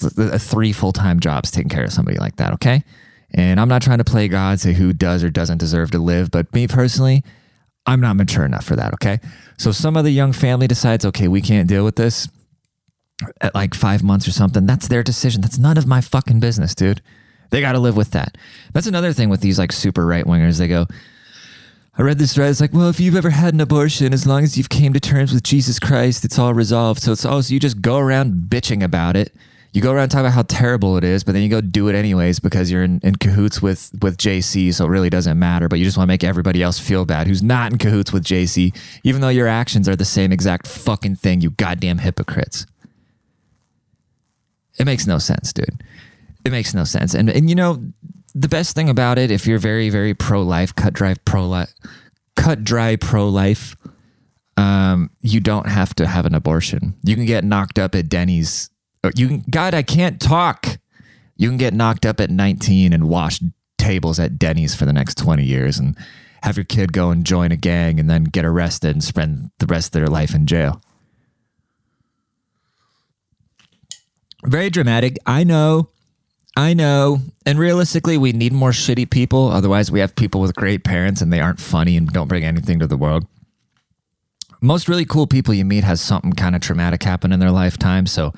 three 0.45 0.73
full 0.73 0.93
time 0.93 1.21
jobs 1.21 1.51
taking 1.51 1.69
care 1.69 1.85
of 1.85 1.93
somebody 1.93 2.19
like 2.19 2.37
that. 2.37 2.53
Okay, 2.55 2.85
and 3.33 3.61
I'm 3.61 3.69
not 3.69 3.83
trying 3.83 3.99
to 3.99 4.05
play 4.05 4.29
God, 4.29 4.61
say 4.61 4.73
who 4.73 4.93
does 4.93 5.23
or 5.23 5.31
doesn't 5.31 5.59
deserve 5.59 5.91
to 5.93 5.99
live, 5.99 6.31
but 6.31 6.53
me 6.53 6.67
personally, 6.67 7.23
I'm 7.87 8.01
not 8.01 8.17
mature 8.17 8.45
enough 8.45 8.65
for 8.65 8.77
that. 8.77 8.95
Okay, 8.95 9.21
so 9.57 9.73
some 9.73 9.97
other 9.97 10.11
young 10.11 10.33
family 10.33 10.67
decides, 10.67 11.05
okay, 11.05 11.29
we 11.29 11.41
can't 11.41 11.69
deal 11.69 11.85
with 11.85 11.97
this 11.97 12.29
at 13.41 13.55
like 13.55 13.75
five 13.75 14.03
months 14.03 14.29
or 14.29 14.33
something. 14.33 14.67
That's 14.67 14.89
their 14.89 15.03
decision. 15.03 15.41
That's 15.41 15.59
none 15.59 15.79
of 15.79 15.87
my 15.87 16.01
fucking 16.01 16.41
business, 16.41 16.75
dude. 16.75 17.01
They 17.51 17.61
got 17.61 17.73
to 17.73 17.79
live 17.79 17.97
with 17.97 18.11
that. 18.11 18.37
That's 18.73 18.89
another 18.89 19.13
thing 19.13 19.29
with 19.29 19.41
these 19.41 19.59
like 19.59 19.73
super 19.73 20.05
right 20.05 20.25
wingers. 20.25 20.59
They 20.59 20.69
go, 20.69 20.87
I 21.99 22.03
read 22.03 22.19
this 22.19 22.35
thread. 22.35 22.51
It's 22.51 22.61
like, 22.61 22.75
well, 22.75 22.91
if 22.91 23.01
you've 23.01 23.17
ever 23.17 23.31
had 23.31 23.55
an 23.55 23.61
abortion, 23.61 24.13
as 24.13 24.27
long 24.27 24.45
as 24.45 24.59
you've 24.59 24.69
came 24.69 24.93
to 24.93 25.01
terms 25.01 25.33
with 25.33 25.43
Jesus 25.43 25.79
Christ, 25.79 26.25
it's 26.25 26.39
all 26.39 26.53
resolved. 26.53 27.01
So 27.01 27.13
it's 27.13 27.25
oh, 27.25 27.41
so 27.41 27.55
you 27.55 27.61
just 27.61 27.81
go 27.81 27.99
around 27.99 28.49
bitching 28.51 28.85
about 28.85 29.17
it. 29.17 29.35
You 29.73 29.83
go 29.83 29.93
around 29.93 30.09
talking 30.09 30.27
about 30.27 30.35
how 30.35 30.43
terrible 30.43 30.97
it 30.97 31.05
is, 31.05 31.23
but 31.25 31.33
then 31.33 31.43
you 31.43 31.49
go 31.49 31.61
do 31.61 31.89
it 31.89 31.95
anyways 31.95 32.39
because 32.39 32.71
you're 32.71 32.83
in, 32.83 33.01
in 33.03 33.17
cahoots 33.17 33.63
with 33.63 33.91
with 34.01 34.19
JC, 34.19 34.73
so 34.75 34.85
it 34.85 34.89
really 34.89 35.11
doesn't 35.11 35.39
matter. 35.39 35.69
But 35.69 35.79
you 35.79 35.85
just 35.85 35.97
want 35.97 36.09
to 36.09 36.13
make 36.13 36.25
everybody 36.25 36.63
else 36.63 36.79
feel 36.79 37.07
bad 37.07 37.27
who's 37.27 37.43
not 37.43 37.73
in 37.73 37.79
cahoots 37.79 38.13
with 38.13 38.25
JC, 38.25 38.77
even 39.03 39.23
though 39.23 39.29
your 39.29 39.49
actions 39.49 39.89
are 39.89 39.97
the 39.97 40.05
same 40.05 40.33
exact 40.33 40.67
fucking 40.67 41.17
thing. 41.17 41.41
You 41.41 41.51
goddamn 41.51 41.99
hypocrites. 41.99 42.67
It 44.79 44.85
makes 44.85 45.07
no 45.07 45.19
sense, 45.19 45.53
dude. 45.53 45.83
It 46.45 46.53
makes 46.53 46.75
no 46.75 46.85
sense. 46.85 47.15
And 47.15 47.31
and 47.31 47.49
you 47.49 47.55
know, 47.55 47.83
the 48.39 48.49
best 48.49 48.75
thing 48.75 48.91
about 48.91 49.17
it, 49.17 49.31
if 49.31 49.47
you're 49.47 49.59
very, 49.59 49.89
very 49.89 50.13
pro 50.13 50.43
life, 50.43 50.75
cut 50.75 50.93
dry 50.93 51.15
pro 51.25 51.49
life, 51.49 51.73
cut 52.37 52.65
dry 52.65 52.95
pro 52.97 53.27
life, 53.31 53.77
um, 54.59 55.11
you 55.23 55.41
don't 55.41 55.69
have 55.69 55.95
to 55.95 56.07
have 56.07 56.27
an 56.27 56.35
abortion. 56.35 56.95
You 57.03 57.17
can 57.17 57.25
get 57.25 57.45
knocked 57.45 57.79
up 57.79 57.95
at 57.95 58.11
Denny's. 58.11 58.69
Uh, 59.03 59.11
you 59.17 59.29
can, 59.29 59.45
God, 59.49 59.73
I 59.73 59.83
can't 59.83 60.21
talk. 60.21 60.79
You 61.37 61.49
can 61.49 61.57
get 61.57 61.73
knocked 61.73 62.05
up 62.05 62.21
at 62.21 62.29
19 62.29 62.93
and 62.93 63.09
wash 63.09 63.41
tables 63.79 64.21
at 64.21 64.39
Denny's 64.39 64.75
for 64.75 64.85
the 64.85 64.93
next 64.93 65.17
20 65.17 65.43
years 65.43 65.79
and 65.79 65.97
have 66.43 66.59
your 66.59 66.65
kid 66.65 66.93
go 66.93 67.11
and 67.11 67.25
join 67.25 67.53
a 67.53 67.57
gang 67.57 67.99
and 67.99 68.09
then 68.09 68.25
get 68.25 68.45
arrested 68.45 68.91
and 68.91 69.03
spend 69.03 69.51
the 69.61 69.67
rest 69.67 69.89
of 69.89 69.93
their 69.93 70.09
life 70.09 70.35
in 70.35 70.47
jail. 70.47 70.83
Very 74.45 74.69
dramatic. 74.69 75.17
I 75.25 75.43
know. 75.43 75.89
I 76.57 76.73
know. 76.73 77.19
And 77.45 77.59
realistically, 77.59 78.17
we 78.17 78.33
need 78.33 78.53
more 78.53 78.71
shitty 78.71 79.11
people. 79.11 79.51
Otherwise, 79.51 79.91
we 79.91 80.01
have 80.01 80.17
people 80.17 80.41
with 80.41 80.57
great 80.57 80.85
parents 80.85 81.21
and 81.21 81.31
they 81.31 81.41
aren't 81.41 81.61
funny 81.61 81.97
and 81.97 82.09
don't 82.09 82.29
bring 82.29 82.45
anything 82.45 82.79
to 82.79 82.87
the 82.87 82.97
world. 82.97 83.27
Most 84.63 84.89
really 84.89 85.05
cool 85.05 85.27
people 85.27 85.53
you 85.53 85.67
meet 85.67 85.85
has 85.85 86.01
something 86.01 86.33
kind 86.33 86.57
of 86.57 86.63
traumatic 86.63 87.03
happen 87.03 87.31
in 87.31 87.41
their 87.41 87.51
lifetime. 87.51 88.07
So 88.07 88.33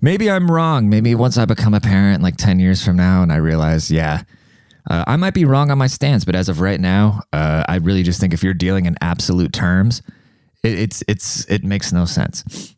maybe 0.00 0.30
I'm 0.30 0.50
wrong. 0.50 0.88
Maybe 0.88 1.16
once 1.16 1.36
I 1.36 1.44
become 1.44 1.74
a 1.74 1.80
parent, 1.80 2.22
like 2.22 2.36
10 2.36 2.60
years 2.60 2.84
from 2.84 2.96
now, 2.96 3.22
and 3.22 3.32
I 3.32 3.36
realize, 3.36 3.90
yeah, 3.90 4.22
uh, 4.88 5.02
I 5.08 5.16
might 5.16 5.34
be 5.34 5.44
wrong 5.44 5.72
on 5.72 5.78
my 5.78 5.88
stance. 5.88 6.24
But 6.24 6.36
as 6.36 6.48
of 6.48 6.60
right 6.60 6.80
now, 6.80 7.22
uh, 7.32 7.64
I 7.68 7.76
really 7.76 8.04
just 8.04 8.20
think 8.20 8.34
if 8.34 8.44
you're 8.44 8.54
dealing 8.54 8.86
in 8.86 8.96
absolute 9.00 9.52
terms, 9.52 10.00
it, 10.62 10.78
it's, 10.78 11.02
it's, 11.08 11.44
it 11.46 11.64
makes 11.64 11.92
no 11.92 12.04
sense. 12.04 12.76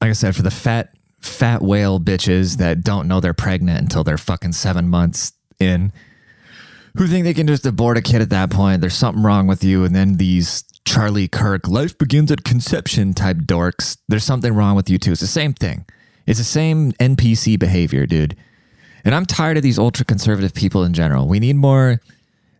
Like 0.00 0.10
I 0.10 0.14
said, 0.14 0.34
for 0.34 0.42
the 0.42 0.50
fat 0.50 0.92
fat 1.20 1.62
whale 1.62 2.00
bitches 2.00 2.56
that 2.56 2.82
don't 2.82 3.06
know 3.06 3.20
they're 3.20 3.34
pregnant 3.34 3.80
until 3.80 4.04
they're 4.04 4.18
fucking 4.18 4.52
seven 4.52 4.88
months 4.88 5.32
in. 5.58 5.92
who 6.96 7.06
think 7.06 7.24
they 7.24 7.34
can 7.34 7.46
just 7.46 7.66
abort 7.66 7.96
a 7.96 8.02
kid 8.02 8.20
at 8.22 8.30
that 8.30 8.50
point. 8.50 8.80
There's 8.80 8.94
something 8.94 9.22
wrong 9.22 9.46
with 9.46 9.62
you. 9.62 9.84
And 9.84 9.94
then 9.94 10.16
these 10.16 10.64
Charlie 10.84 11.28
Kirk, 11.28 11.68
life 11.68 11.96
begins 11.96 12.32
at 12.32 12.44
conception 12.44 13.14
type 13.14 13.38
dorks. 13.38 13.98
There's 14.08 14.24
something 14.24 14.54
wrong 14.54 14.74
with 14.74 14.90
you 14.90 14.98
too. 14.98 15.12
It's 15.12 15.20
the 15.20 15.26
same 15.26 15.52
thing. 15.52 15.84
It's 16.26 16.38
the 16.38 16.44
same 16.44 16.92
NPC 16.92 17.58
behavior, 17.58 18.06
dude. 18.06 18.36
And 19.04 19.14
I'm 19.14 19.26
tired 19.26 19.56
of 19.56 19.62
these 19.62 19.78
ultra 19.78 20.04
conservative 20.04 20.54
people 20.54 20.84
in 20.84 20.92
general. 20.92 21.26
We 21.26 21.40
need 21.40 21.56
more. 21.56 22.00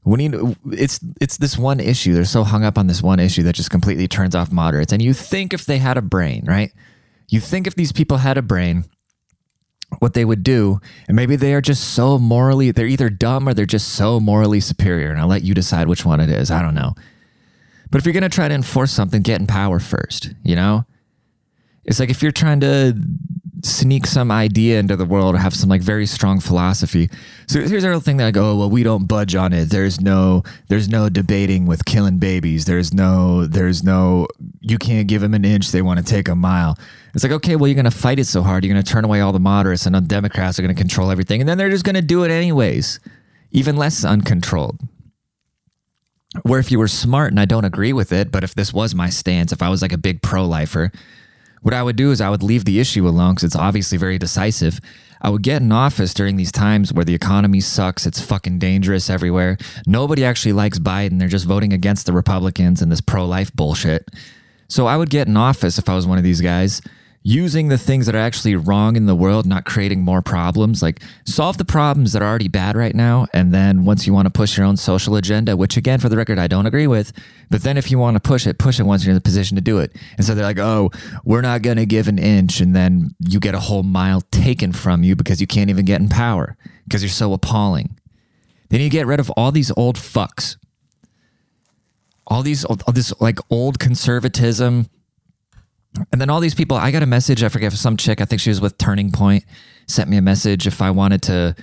We 0.04 0.16
need 0.16 0.56
it's 0.72 1.00
it's 1.20 1.36
this 1.36 1.58
one 1.58 1.78
issue. 1.78 2.14
They're 2.14 2.24
so 2.24 2.44
hung 2.44 2.64
up 2.64 2.78
on 2.78 2.86
this 2.86 3.02
one 3.02 3.20
issue 3.20 3.42
that 3.42 3.54
just 3.54 3.70
completely 3.70 4.08
turns 4.08 4.34
off 4.34 4.50
moderates. 4.50 4.92
And 4.92 5.02
you 5.02 5.12
think 5.12 5.52
if 5.52 5.66
they 5.66 5.78
had 5.78 5.98
a 5.98 6.02
brain, 6.02 6.44
right? 6.46 6.72
You 7.30 7.40
think 7.40 7.66
if 7.66 7.74
these 7.74 7.92
people 7.92 8.18
had 8.18 8.36
a 8.36 8.42
brain, 8.42 8.84
what 10.00 10.14
they 10.14 10.24
would 10.24 10.42
do, 10.42 10.80
and 11.08 11.16
maybe 11.16 11.36
they 11.36 11.54
are 11.54 11.60
just 11.60 11.94
so 11.94 12.18
morally, 12.18 12.70
they're 12.70 12.86
either 12.86 13.08
dumb 13.08 13.48
or 13.48 13.54
they're 13.54 13.66
just 13.66 13.88
so 13.88 14.20
morally 14.20 14.60
superior. 14.60 15.10
And 15.10 15.20
I'll 15.20 15.28
let 15.28 15.42
you 15.42 15.54
decide 15.54 15.88
which 15.88 16.04
one 16.04 16.20
it 16.20 16.28
is. 16.28 16.50
I 16.50 16.60
don't 16.60 16.74
know. 16.74 16.94
But 17.90 18.00
if 18.00 18.04
you're 18.04 18.12
going 18.12 18.22
to 18.22 18.28
try 18.28 18.48
to 18.48 18.54
enforce 18.54 18.92
something, 18.92 19.22
get 19.22 19.40
in 19.40 19.46
power 19.46 19.78
first, 19.78 20.34
you 20.44 20.54
know? 20.54 20.86
It's 21.84 21.98
like 21.98 22.10
if 22.10 22.22
you're 22.22 22.30
trying 22.30 22.60
to 22.60 23.00
sneak 23.62 24.06
some 24.06 24.30
idea 24.30 24.78
into 24.78 24.96
the 24.96 25.04
world 25.04 25.34
or 25.34 25.38
have 25.38 25.54
some 25.54 25.68
like 25.68 25.82
very 25.82 26.06
strong 26.06 26.40
philosophy. 26.40 27.10
So 27.46 27.60
here's 27.60 27.82
the 27.82 28.00
thing 28.00 28.16
that 28.18 28.26
I 28.26 28.30
go, 28.30 28.52
oh, 28.52 28.56
well, 28.56 28.70
we 28.70 28.82
don't 28.82 29.06
budge 29.06 29.34
on 29.34 29.52
it. 29.52 29.70
There's 29.70 30.00
no, 30.00 30.42
there's 30.68 30.88
no 30.88 31.08
debating 31.08 31.66
with 31.66 31.84
killing 31.84 32.18
babies. 32.18 32.64
There's 32.64 32.94
no, 32.94 33.46
there's 33.46 33.82
no, 33.82 34.28
you 34.60 34.78
can't 34.78 35.08
give 35.08 35.22
them 35.22 35.34
an 35.34 35.44
inch. 35.44 35.70
They 35.70 35.82
want 35.82 35.98
to 35.98 36.04
take 36.04 36.28
a 36.28 36.34
mile. 36.34 36.78
It's 37.14 37.24
like, 37.24 37.32
okay, 37.32 37.56
well, 37.56 37.68
you're 37.68 37.74
going 37.74 37.84
to 37.84 37.90
fight 37.90 38.18
it 38.18 38.26
so 38.26 38.42
hard. 38.42 38.64
You're 38.64 38.72
going 38.72 38.84
to 38.84 38.92
turn 38.92 39.04
away 39.04 39.20
all 39.20 39.32
the 39.32 39.40
moderates 39.40 39.86
and 39.86 39.94
the 39.94 40.00
Democrats 40.00 40.58
are 40.58 40.62
going 40.62 40.74
to 40.74 40.80
control 40.80 41.10
everything. 41.10 41.40
And 41.40 41.48
then 41.48 41.58
they're 41.58 41.70
just 41.70 41.84
going 41.84 41.96
to 41.96 42.02
do 42.02 42.24
it 42.24 42.30
anyways, 42.30 43.00
even 43.50 43.76
less 43.76 44.04
uncontrolled. 44.04 44.78
Where 46.42 46.60
if 46.60 46.70
you 46.70 46.78
were 46.78 46.86
smart, 46.86 47.32
and 47.32 47.40
I 47.40 47.44
don't 47.44 47.64
agree 47.64 47.92
with 47.92 48.12
it, 48.12 48.30
but 48.30 48.44
if 48.44 48.54
this 48.54 48.72
was 48.72 48.94
my 48.94 49.10
stance, 49.10 49.50
if 49.50 49.62
I 49.62 49.68
was 49.68 49.82
like 49.82 49.92
a 49.92 49.98
big 49.98 50.22
pro 50.22 50.46
lifer, 50.46 50.92
what 51.62 51.74
I 51.74 51.82
would 51.82 51.96
do 51.96 52.10
is 52.10 52.20
I 52.20 52.30
would 52.30 52.42
leave 52.42 52.64
the 52.64 52.80
issue 52.80 53.06
alone 53.06 53.34
because 53.34 53.44
it's 53.44 53.56
obviously 53.56 53.98
very 53.98 54.18
decisive. 54.18 54.80
I 55.22 55.28
would 55.28 55.42
get 55.42 55.60
in 55.60 55.70
office 55.70 56.14
during 56.14 56.36
these 56.36 56.52
times 56.52 56.92
where 56.92 57.04
the 57.04 57.14
economy 57.14 57.60
sucks, 57.60 58.06
it's 58.06 58.20
fucking 58.20 58.58
dangerous 58.58 59.10
everywhere. 59.10 59.58
Nobody 59.86 60.24
actually 60.24 60.54
likes 60.54 60.78
Biden. 60.78 61.18
They're 61.18 61.28
just 61.28 61.44
voting 61.44 61.72
against 61.72 62.06
the 62.06 62.12
Republicans 62.12 62.80
and 62.80 62.90
this 62.90 63.02
pro 63.02 63.26
life 63.26 63.52
bullshit. 63.52 64.08
So 64.68 64.86
I 64.86 64.96
would 64.96 65.10
get 65.10 65.28
in 65.28 65.36
office 65.36 65.78
if 65.78 65.88
I 65.88 65.94
was 65.94 66.06
one 66.06 66.16
of 66.16 66.24
these 66.24 66.40
guys 66.40 66.80
using 67.22 67.68
the 67.68 67.76
things 67.76 68.06
that 68.06 68.14
are 68.14 68.18
actually 68.18 68.56
wrong 68.56 68.96
in 68.96 69.04
the 69.04 69.14
world, 69.14 69.44
not 69.44 69.66
creating 69.66 70.00
more 70.00 70.22
problems. 70.22 70.82
Like 70.82 71.02
solve 71.26 71.58
the 71.58 71.64
problems 71.66 72.12
that 72.12 72.22
are 72.22 72.28
already 72.28 72.48
bad 72.48 72.76
right 72.76 72.94
now. 72.94 73.26
And 73.34 73.52
then 73.52 73.84
once 73.84 74.06
you 74.06 74.14
want 74.14 74.26
to 74.26 74.30
push 74.30 74.56
your 74.56 74.66
own 74.66 74.78
social 74.78 75.16
agenda, 75.16 75.56
which 75.56 75.76
again, 75.76 76.00
for 76.00 76.08
the 76.08 76.16
record, 76.16 76.38
I 76.38 76.46
don't 76.46 76.66
agree 76.66 76.86
with, 76.86 77.12
but 77.50 77.62
then 77.62 77.76
if 77.76 77.90
you 77.90 77.98
want 77.98 78.14
to 78.16 78.20
push 78.20 78.46
it, 78.46 78.58
push 78.58 78.80
it 78.80 78.84
once 78.84 79.04
you're 79.04 79.10
in 79.10 79.16
the 79.16 79.20
position 79.20 79.54
to 79.56 79.60
do 79.60 79.78
it. 79.78 79.94
And 80.16 80.24
so 80.24 80.34
they're 80.34 80.44
like, 80.44 80.58
oh, 80.58 80.90
we're 81.24 81.42
not 81.42 81.60
going 81.60 81.76
to 81.76 81.86
give 81.86 82.08
an 82.08 82.18
inch. 82.18 82.60
And 82.60 82.74
then 82.74 83.10
you 83.18 83.38
get 83.38 83.54
a 83.54 83.60
whole 83.60 83.82
mile 83.82 84.22
taken 84.30 84.72
from 84.72 85.02
you 85.02 85.14
because 85.14 85.40
you 85.40 85.46
can't 85.46 85.68
even 85.68 85.84
get 85.84 86.00
in 86.00 86.08
power 86.08 86.56
because 86.84 87.02
you're 87.02 87.10
so 87.10 87.34
appalling. 87.34 87.98
Then 88.70 88.80
you 88.80 88.88
get 88.88 89.06
rid 89.06 89.20
of 89.20 89.30
all 89.30 89.52
these 89.52 89.70
old 89.76 89.96
fucks. 89.96 90.56
All 92.26 92.42
these, 92.42 92.64
all 92.64 92.76
this 92.94 93.12
like 93.20 93.40
old 93.50 93.80
conservatism, 93.80 94.88
and 96.12 96.20
then 96.20 96.30
all 96.30 96.40
these 96.40 96.54
people, 96.54 96.76
I 96.76 96.90
got 96.90 97.02
a 97.02 97.06
message. 97.06 97.42
I 97.42 97.48
forget 97.48 97.72
if 97.72 97.78
some 97.78 97.96
chick. 97.96 98.20
I 98.20 98.24
think 98.24 98.40
she 98.40 98.50
was 98.50 98.60
with 98.60 98.78
Turning 98.78 99.10
Point. 99.10 99.44
Sent 99.86 100.08
me 100.08 100.16
a 100.16 100.22
message 100.22 100.66
if 100.66 100.80
I 100.80 100.90
wanted 100.90 101.22
to 101.22 101.56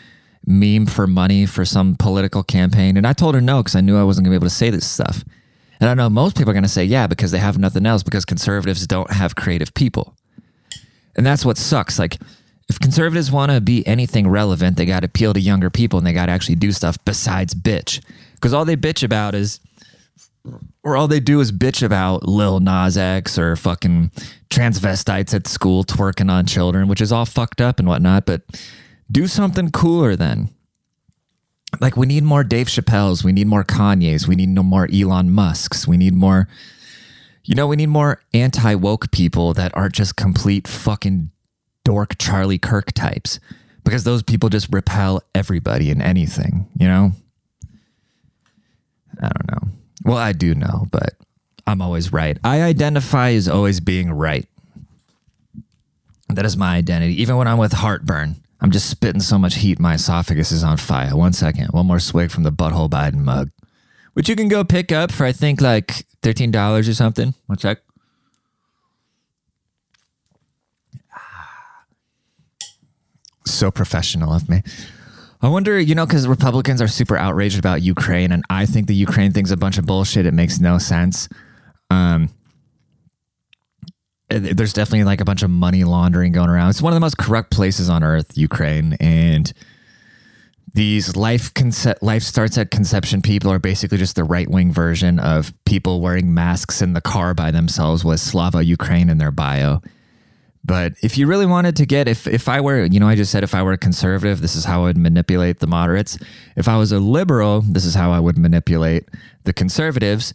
meme 0.45 0.85
for 0.85 1.07
money 1.07 1.45
for 1.45 1.65
some 1.65 1.95
political 1.95 2.43
campaign, 2.43 2.97
and 2.97 3.07
I 3.07 3.13
told 3.13 3.35
her 3.35 3.41
no 3.41 3.59
because 3.59 3.75
I 3.75 3.81
knew 3.81 3.97
I 3.97 4.03
wasn't 4.03 4.25
gonna 4.25 4.33
be 4.33 4.37
able 4.37 4.47
to 4.47 4.53
say 4.53 4.69
this 4.69 4.89
stuff. 4.89 5.23
And 5.79 5.89
I 5.89 5.93
know 5.93 6.09
most 6.09 6.37
people 6.37 6.51
are 6.51 6.53
gonna 6.53 6.67
say 6.67 6.83
yeah 6.83 7.07
because 7.07 7.31
they 7.31 7.37
have 7.37 7.57
nothing 7.57 7.85
else 7.85 8.03
because 8.03 8.25
conservatives 8.25 8.85
don't 8.87 9.11
have 9.11 9.35
creative 9.35 9.73
people, 9.73 10.15
and 11.15 11.25
that's 11.25 11.45
what 11.45 11.57
sucks. 11.57 11.99
Like 11.99 12.17
if 12.69 12.79
conservatives 12.79 13.31
want 13.31 13.51
to 13.51 13.61
be 13.61 13.85
anything 13.87 14.27
relevant, 14.27 14.77
they 14.77 14.85
got 14.85 15.01
to 15.01 15.05
appeal 15.05 15.33
to 15.33 15.39
younger 15.39 15.69
people 15.69 15.97
and 15.97 16.05
they 16.05 16.13
got 16.13 16.25
to 16.25 16.31
actually 16.31 16.55
do 16.55 16.71
stuff 16.71 16.97
besides 17.05 17.53
bitch. 17.53 18.03
Because 18.33 18.53
all 18.53 18.65
they 18.65 18.75
bitch 18.75 19.03
about 19.03 19.35
is 19.35 19.59
or 20.83 20.95
all 20.95 21.07
they 21.07 21.19
do 21.19 21.39
is 21.39 21.51
bitch 21.51 21.83
about 21.83 22.27
Lil 22.27 22.59
Nas 22.59 22.97
X 22.97 23.37
or 23.37 23.55
fucking 23.55 24.11
transvestites 24.49 25.33
at 25.33 25.47
school 25.47 25.83
twerking 25.83 26.31
on 26.31 26.45
children, 26.45 26.87
which 26.87 27.01
is 27.01 27.11
all 27.11 27.25
fucked 27.25 27.61
up 27.61 27.79
and 27.79 27.87
whatnot. 27.87 28.25
But 28.25 28.41
do 29.11 29.27
something 29.27 29.71
cooler 29.71 30.15
then. 30.15 30.49
Like 31.79 31.97
we 31.97 32.05
need 32.05 32.23
more 32.23 32.43
Dave 32.43 32.67
Chappelle's, 32.67 33.23
we 33.23 33.33
need 33.33 33.47
more 33.47 33.63
Kanye's, 33.63 34.27
we 34.27 34.35
need 34.35 34.49
no 34.49 34.63
more 34.63 34.87
Elon 34.91 35.29
Musk's, 35.31 35.87
we 35.87 35.97
need 35.97 36.13
more, 36.13 36.47
you 37.43 37.55
know, 37.55 37.67
we 37.67 37.75
need 37.75 37.89
more 37.89 38.21
anti 38.33 38.73
woke 38.75 39.11
people 39.11 39.53
that 39.53 39.75
aren't 39.75 39.95
just 39.95 40.15
complete 40.15 40.67
fucking 40.67 41.29
dork 41.83 42.17
Charlie 42.17 42.57
Kirk 42.57 42.93
types 42.93 43.39
because 43.83 44.05
those 44.05 44.23
people 44.23 44.49
just 44.49 44.67
repel 44.71 45.21
everybody 45.35 45.91
and 45.91 46.01
anything, 46.01 46.67
you 46.77 46.87
know? 46.87 47.11
I 49.21 49.29
don't 49.29 49.51
know. 49.51 49.71
Well, 50.03 50.17
I 50.17 50.31
do 50.31 50.55
know, 50.55 50.87
but 50.91 51.15
I'm 51.65 51.81
always 51.81 52.13
right. 52.13 52.37
I 52.43 52.61
identify 52.61 53.31
as 53.31 53.47
always 53.47 53.79
being 53.79 54.11
right. 54.11 54.47
That 56.29 56.45
is 56.45 56.57
my 56.57 56.75
identity. 56.75 57.21
Even 57.21 57.37
when 57.37 57.47
I'm 57.47 57.57
with 57.57 57.73
heartburn, 57.73 58.37
I'm 58.59 58.71
just 58.71 58.89
spitting 58.89 59.21
so 59.21 59.37
much 59.37 59.55
heat, 59.55 59.79
my 59.79 59.93
esophagus 59.95 60.51
is 60.51 60.63
on 60.63 60.77
fire. 60.77 61.15
One 61.15 61.33
second, 61.33 61.67
one 61.67 61.85
more 61.85 61.99
swig 61.99 62.31
from 62.31 62.43
the 62.43 62.51
Butthole 62.51 62.89
Biden 62.89 63.23
mug, 63.23 63.51
which 64.13 64.29
you 64.29 64.35
can 64.35 64.47
go 64.47 64.63
pick 64.63 64.91
up 64.91 65.11
for, 65.11 65.25
I 65.25 65.31
think, 65.31 65.61
like 65.61 66.05
$13 66.21 66.89
or 66.89 66.93
something. 66.93 67.33
One 67.45 67.57
sec. 67.59 67.79
Ah. 71.15 71.83
So 73.45 73.69
professional 73.71 74.33
of 74.33 74.49
me. 74.49 74.63
I 75.41 75.49
wonder, 75.49 75.79
you 75.79 75.93
know, 75.93 76.05
because 76.05 76.27
Republicans 76.27 76.81
are 76.81 76.87
super 76.87 77.15
outraged 77.15 77.59
about 77.59 77.81
Ukraine, 77.81 78.31
and 78.31 78.43
I 78.49 78.65
think 78.65 78.87
the 78.87 78.95
Ukraine 78.95 79.31
thing's 79.31 79.51
a 79.51 79.57
bunch 79.57 79.77
of 79.77 79.85
bullshit. 79.85 80.25
It 80.25 80.33
makes 80.33 80.59
no 80.59 80.77
sense. 80.79 81.29
Um, 81.89 82.29
there's 84.29 84.73
definitely 84.73 85.05
like 85.05 85.21
a 85.21 85.25
bunch 85.25 85.43
of 85.43 85.49
money 85.49 85.83
laundering 85.83 86.31
going 86.31 86.49
around. 86.49 86.69
It's 86.69 86.81
one 86.81 86.91
of 86.91 86.95
the 86.95 87.01
most 87.01 87.17
corrupt 87.17 87.51
places 87.51 87.89
on 87.89 88.03
earth, 88.03 88.37
Ukraine, 88.37 88.93
and 88.99 89.53
these 90.73 91.15
life 91.15 91.53
concept 91.53 92.03
life 92.03 92.23
starts 92.23 92.57
at 92.57 92.69
conception 92.69 93.21
people 93.21 93.51
are 93.51 93.59
basically 93.59 93.97
just 93.97 94.15
the 94.15 94.23
right 94.23 94.49
wing 94.49 94.71
version 94.71 95.17
of 95.17 95.53
people 95.65 96.01
wearing 96.01 96.33
masks 96.33 96.81
in 96.81 96.93
the 96.93 97.01
car 97.01 97.33
by 97.33 97.51
themselves 97.51 98.03
with 98.03 98.19
Slava 98.19 98.63
Ukraine 98.63 99.09
in 99.09 99.17
their 99.17 99.31
bio. 99.31 99.81
But 100.67 100.95
if 101.01 101.17
you 101.17 101.27
really 101.27 101.45
wanted 101.45 101.77
to 101.77 101.85
get, 101.85 102.09
if 102.09 102.27
if 102.27 102.49
I 102.49 102.59
were, 102.59 102.83
you 102.83 102.99
know, 102.99 103.07
I 103.07 103.15
just 103.15 103.31
said 103.31 103.43
if 103.43 103.55
I 103.55 103.63
were 103.63 103.71
a 103.71 103.77
conservative, 103.77 104.41
this 104.41 104.53
is 104.53 104.65
how 104.65 104.81
I 104.81 104.83
would 104.87 104.97
manipulate 104.97 105.59
the 105.59 105.67
moderates. 105.67 106.19
If 106.57 106.67
I 106.67 106.77
was 106.77 106.91
a 106.91 106.99
liberal, 106.99 107.61
this 107.61 107.85
is 107.85 107.95
how 107.95 108.11
I 108.11 108.19
would 108.19 108.37
manipulate 108.37 109.05
the 109.45 109.53
conservatives. 109.53 110.33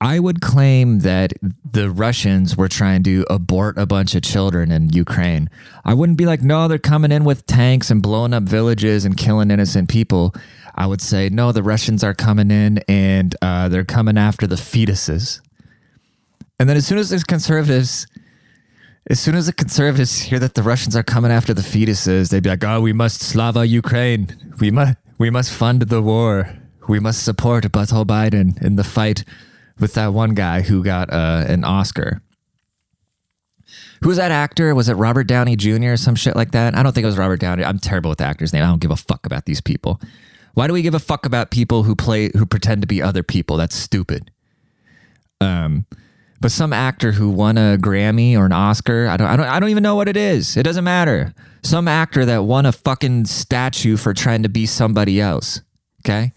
I 0.00 0.18
would 0.18 0.40
claim 0.40 1.00
that 1.00 1.34
the 1.64 1.90
Russians 1.90 2.56
were 2.56 2.68
trying 2.68 3.04
to 3.04 3.24
abort 3.30 3.78
a 3.78 3.86
bunch 3.86 4.14
of 4.14 4.22
children 4.22 4.72
in 4.72 4.88
Ukraine. 4.88 5.48
I 5.84 5.94
wouldn't 5.94 6.18
be 6.18 6.26
like, 6.26 6.42
no, 6.42 6.66
they're 6.66 6.78
coming 6.78 7.12
in 7.12 7.24
with 7.24 7.46
tanks 7.46 7.90
and 7.90 8.02
blowing 8.02 8.32
up 8.32 8.44
villages 8.44 9.04
and 9.04 9.16
killing 9.16 9.50
innocent 9.50 9.88
people. 9.88 10.34
I 10.74 10.86
would 10.86 11.02
say, 11.02 11.28
no, 11.28 11.52
the 11.52 11.62
Russians 11.62 12.02
are 12.02 12.14
coming 12.14 12.50
in 12.50 12.78
and 12.88 13.36
uh, 13.42 13.68
they're 13.68 13.84
coming 13.84 14.16
after 14.16 14.46
the 14.46 14.56
fetuses. 14.56 15.42
And 16.58 16.68
then 16.68 16.78
as 16.78 16.86
soon 16.86 16.98
as 16.98 17.10
there's 17.10 17.24
conservatives 17.24 18.06
as 19.10 19.18
soon 19.18 19.34
as 19.34 19.46
the 19.46 19.52
conservatives 19.52 20.20
hear 20.20 20.38
that 20.38 20.54
the 20.54 20.62
Russians 20.62 20.94
are 20.94 21.02
coming 21.02 21.32
after 21.32 21.52
the 21.52 21.62
fetuses, 21.62 22.30
they'd 22.30 22.44
be 22.44 22.48
like, 22.48 22.62
"Oh, 22.62 22.80
we 22.80 22.92
must 22.92 23.20
Slava 23.20 23.66
Ukraine. 23.66 24.28
We 24.60 24.70
must 24.70 24.96
we 25.18 25.30
must 25.30 25.52
fund 25.52 25.82
the 25.82 26.00
war. 26.00 26.56
We 26.88 27.00
must 27.00 27.24
support 27.24 27.64
Butthole 27.64 28.06
Biden 28.06 28.62
in 28.62 28.76
the 28.76 28.84
fight 28.84 29.24
with 29.80 29.94
that 29.94 30.14
one 30.14 30.34
guy 30.34 30.62
who 30.62 30.84
got 30.84 31.12
uh, 31.12 31.44
an 31.48 31.64
Oscar." 31.64 32.22
Who's 34.02 34.16
that 34.16 34.30
actor? 34.30 34.74
Was 34.74 34.88
it 34.88 34.94
Robert 34.94 35.24
Downey 35.24 35.56
Jr. 35.56 35.92
or 35.92 35.96
some 35.96 36.14
shit 36.14 36.34
like 36.34 36.52
that? 36.52 36.74
I 36.74 36.82
don't 36.82 36.92
think 36.92 37.02
it 37.02 37.06
was 37.06 37.18
Robert 37.18 37.38
Downey. 37.40 37.64
I'm 37.64 37.78
terrible 37.78 38.08
with 38.08 38.18
the 38.18 38.24
actor's 38.24 38.52
name. 38.52 38.62
I 38.62 38.66
don't 38.66 38.80
give 38.80 38.90
a 38.90 38.96
fuck 38.96 39.26
about 39.26 39.44
these 39.44 39.60
people. 39.60 40.00
Why 40.54 40.66
do 40.66 40.72
we 40.72 40.82
give 40.82 40.94
a 40.94 40.98
fuck 40.98 41.26
about 41.26 41.50
people 41.50 41.82
who 41.82 41.94
play 41.94 42.30
who 42.36 42.46
pretend 42.46 42.80
to 42.82 42.86
be 42.86 43.02
other 43.02 43.22
people? 43.22 43.56
That's 43.56 43.74
stupid. 43.74 44.30
Um, 45.40 45.86
but 46.40 46.50
some 46.50 46.72
actor 46.72 47.12
who 47.12 47.30
won 47.30 47.58
a 47.58 47.76
Grammy 47.78 48.36
or 48.36 48.46
an 48.46 48.52
Oscar, 48.52 49.06
I 49.08 49.16
don't, 49.16 49.26
I 49.26 49.36
don't, 49.36 49.46
I 49.46 49.60
don't 49.60 49.68
even 49.68 49.82
know 49.82 49.94
what 49.94 50.08
it 50.08 50.16
is. 50.16 50.56
It 50.56 50.62
doesn't 50.62 50.84
matter. 50.84 51.34
Some 51.62 51.86
actor 51.86 52.24
that 52.24 52.44
won 52.44 52.64
a 52.64 52.72
fucking 52.72 53.26
statue 53.26 53.96
for 53.96 54.14
trying 54.14 54.42
to 54.42 54.48
be 54.48 54.64
somebody 54.64 55.20
else. 55.20 55.60
Okay, 56.02 56.32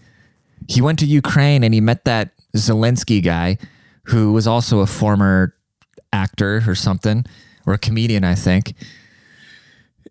he 0.67 0.81
went 0.81 0.99
to 0.99 1.05
Ukraine 1.05 1.63
and 1.63 1.73
he 1.73 1.79
met 1.79 2.03
that 2.03 2.31
Zelensky 2.55 3.23
guy, 3.23 3.57
who 4.05 4.33
was 4.33 4.45
also 4.45 4.79
a 4.79 4.87
former 4.87 5.55
actor 6.11 6.63
or 6.67 6.75
something, 6.75 7.25
or 7.65 7.73
a 7.73 7.77
comedian, 7.77 8.25
I 8.25 8.35
think. 8.35 8.73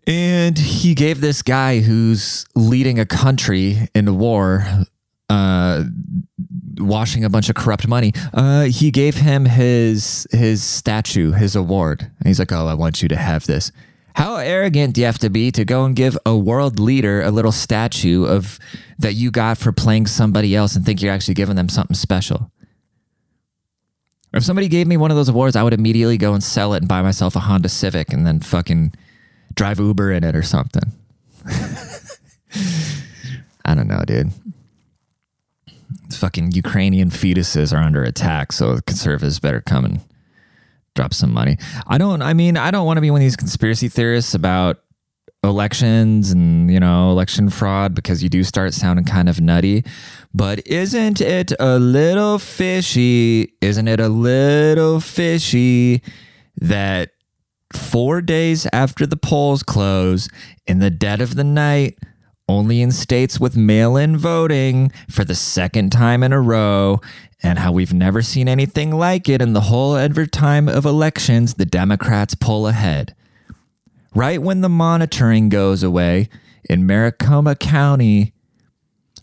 And 0.05 0.57
he 0.57 0.95
gave 0.95 1.21
this 1.21 1.41
guy 1.41 1.79
who's 1.79 2.45
leading 2.55 2.99
a 2.99 3.05
country 3.05 3.87
in 3.93 4.17
war 4.17 4.85
uh, 5.33 5.83
washing 6.77 7.23
a 7.23 7.29
bunch 7.29 7.49
of 7.49 7.55
corrupt 7.55 7.87
money. 7.87 8.13
Uh, 8.33 8.63
he 8.63 8.91
gave 8.91 9.15
him 9.15 9.45
his 9.45 10.27
his 10.31 10.63
statue, 10.63 11.31
his 11.31 11.55
award, 11.55 12.01
and 12.01 12.27
he's 12.27 12.39
like, 12.39 12.51
"Oh, 12.51 12.67
I 12.67 12.75
want 12.75 13.01
you 13.01 13.07
to 13.09 13.15
have 13.15 13.45
this." 13.45 13.71
How 14.15 14.35
arrogant 14.35 14.93
do 14.93 15.01
you 15.01 15.05
have 15.05 15.17
to 15.19 15.29
be 15.29 15.51
to 15.51 15.65
go 15.65 15.85
and 15.85 15.95
give 15.95 16.15
a 16.23 16.37
world 16.37 16.79
leader 16.79 17.23
a 17.23 17.31
little 17.31 17.51
statue 17.51 18.25
of 18.25 18.59
that 18.99 19.13
you 19.13 19.31
got 19.31 19.57
for 19.57 19.71
playing 19.71 20.05
somebody 20.05 20.55
else 20.55 20.75
and 20.75 20.85
think 20.85 21.01
you're 21.01 21.11
actually 21.11 21.33
giving 21.33 21.55
them 21.55 21.67
something 21.67 21.95
special? 21.95 22.51
If 24.33 24.43
somebody 24.43 24.67
gave 24.67 24.85
me 24.85 24.97
one 24.97 25.09
of 25.09 25.17
those 25.17 25.29
awards, 25.29 25.55
I 25.55 25.63
would 25.63 25.73
immediately 25.73 26.17
go 26.17 26.33
and 26.33 26.43
sell 26.43 26.73
it 26.75 26.77
and 26.77 26.87
buy 26.87 27.01
myself 27.01 27.35
a 27.35 27.39
Honda 27.39 27.69
Civic 27.69 28.13
and 28.13 28.25
then 28.25 28.39
fucking 28.39 28.93
drive 29.55 29.79
Uber 29.79 30.11
in 30.11 30.23
it 30.23 30.35
or 30.35 30.43
something. 30.43 30.91
I 33.65 33.75
don't 33.75 33.87
know, 33.87 34.03
dude. 34.05 34.31
Fucking 36.17 36.51
Ukrainian 36.51 37.09
fetuses 37.09 37.73
are 37.73 37.81
under 37.81 38.03
attack, 38.03 38.51
so 38.51 38.79
conservatives 38.85 39.39
better 39.39 39.61
come 39.61 39.85
and 39.85 40.01
drop 40.95 41.13
some 41.13 41.33
money. 41.33 41.57
I 41.87 41.97
don't, 41.97 42.21
I 42.21 42.33
mean, 42.33 42.57
I 42.57 42.71
don't 42.71 42.85
want 42.85 42.97
to 42.97 43.01
be 43.01 43.11
one 43.11 43.21
of 43.21 43.25
these 43.25 43.35
conspiracy 43.35 43.89
theorists 43.89 44.33
about 44.33 44.77
elections 45.43 46.31
and, 46.31 46.71
you 46.71 46.79
know, 46.79 47.11
election 47.11 47.49
fraud 47.49 47.93
because 47.93 48.23
you 48.23 48.29
do 48.29 48.43
start 48.43 48.73
sounding 48.73 49.05
kind 49.05 49.27
of 49.27 49.41
nutty. 49.41 49.83
But 50.33 50.65
isn't 50.67 51.19
it 51.19 51.51
a 51.59 51.77
little 51.79 52.39
fishy? 52.39 53.53
Isn't 53.61 53.87
it 53.87 53.99
a 53.99 54.09
little 54.09 54.99
fishy 54.99 56.01
that 56.57 57.11
four 57.73 58.21
days 58.21 58.67
after 58.71 59.05
the 59.05 59.17
polls 59.17 59.63
close, 59.63 60.29
in 60.65 60.79
the 60.79 60.91
dead 60.91 61.21
of 61.21 61.35
the 61.35 61.43
night, 61.43 61.97
only 62.47 62.81
in 62.81 62.91
states 62.91 63.39
with 63.39 63.55
mail 63.55 63.95
in 63.95 64.17
voting 64.17 64.91
for 65.09 65.23
the 65.23 65.35
second 65.35 65.91
time 65.91 66.23
in 66.23 66.33
a 66.33 66.41
row, 66.41 66.99
and 67.41 67.59
how 67.59 67.71
we've 67.71 67.93
never 67.93 68.21
seen 68.21 68.47
anything 68.47 68.91
like 68.91 69.29
it 69.29 69.41
in 69.41 69.53
the 69.53 69.61
whole 69.61 69.95
ever 69.95 70.25
time 70.25 70.67
of 70.67 70.85
elections, 70.85 71.55
the 71.55 71.65
Democrats 71.65 72.35
pull 72.35 72.67
ahead. 72.67 73.15
Right 74.15 74.41
when 74.41 74.61
the 74.61 74.69
monitoring 74.69 75.49
goes 75.49 75.83
away 75.83 76.29
in 76.69 76.85
Maricopa 76.85 77.55
County, 77.55 78.33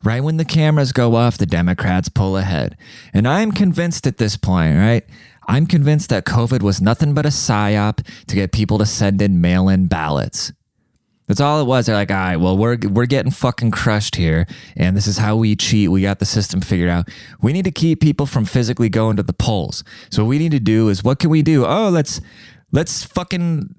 right 0.03 0.23
when 0.23 0.37
the 0.37 0.45
cameras 0.45 0.93
go 0.93 1.15
off, 1.15 1.39
the 1.39 1.47
Democrats 1.47 2.09
pull 2.09 2.37
ahead. 2.37 2.77
And 3.13 3.29
I'm 3.29 3.53
convinced 3.53 4.07
at 4.07 4.19
this 4.19 4.37
point, 4.37 4.77
right? 4.77 5.05
I'm 5.47 5.67
convinced 5.67 6.11
that 6.11 6.25
COVID 6.25 6.63
was 6.63 6.81
nothing 6.81 7.15
but 7.15 7.27
a 7.27 7.31
psyop 7.31 8.07
to 8.27 8.35
get 8.35 8.53
people 8.53 8.79
to 8.79 8.87
send 8.87 9.21
in 9.21 9.41
mail 9.41 9.69
in 9.69 9.87
ballots. 9.87 10.53
That's 11.31 11.41
all 11.41 11.61
it 11.61 11.65
was. 11.65 11.87
They're 11.87 11.95
like, 11.95 12.11
all 12.11 12.17
right, 12.17 12.37
well, 12.39 12.59
we're 12.59 12.77
we're 12.89 13.07
getting 13.07 13.31
fucking 13.31 13.71
crushed 13.71 14.17
here, 14.17 14.49
and 14.77 14.97
this 14.97 15.07
is 15.07 15.17
how 15.17 15.37
we 15.37 15.55
cheat. 15.55 15.89
We 15.89 16.03
got 16.03 16.19
the 16.19 16.25
system 16.25 16.61
figured 16.61 16.89
out. 16.89 17.09
We 17.41 17.53
need 17.53 17.67
to 17.67 17.71
keep 17.71 18.01
people 18.01 18.27
from 18.27 18.45
physically 18.45 18.89
going 18.89 19.17
to 19.17 19.23
the 19.23 19.33
polls. 19.33 19.85
So 20.11 20.25
what 20.25 20.29
we 20.29 20.39
need 20.39 20.51
to 20.51 20.59
do 20.59 20.89
is, 20.89 21.05
what 21.05 21.21
can 21.21 21.31
we 21.31 21.43
do? 21.43 21.65
Oh, 21.65 21.89
let's 21.89 22.21
let's 22.73 23.05
fucking 23.05 23.73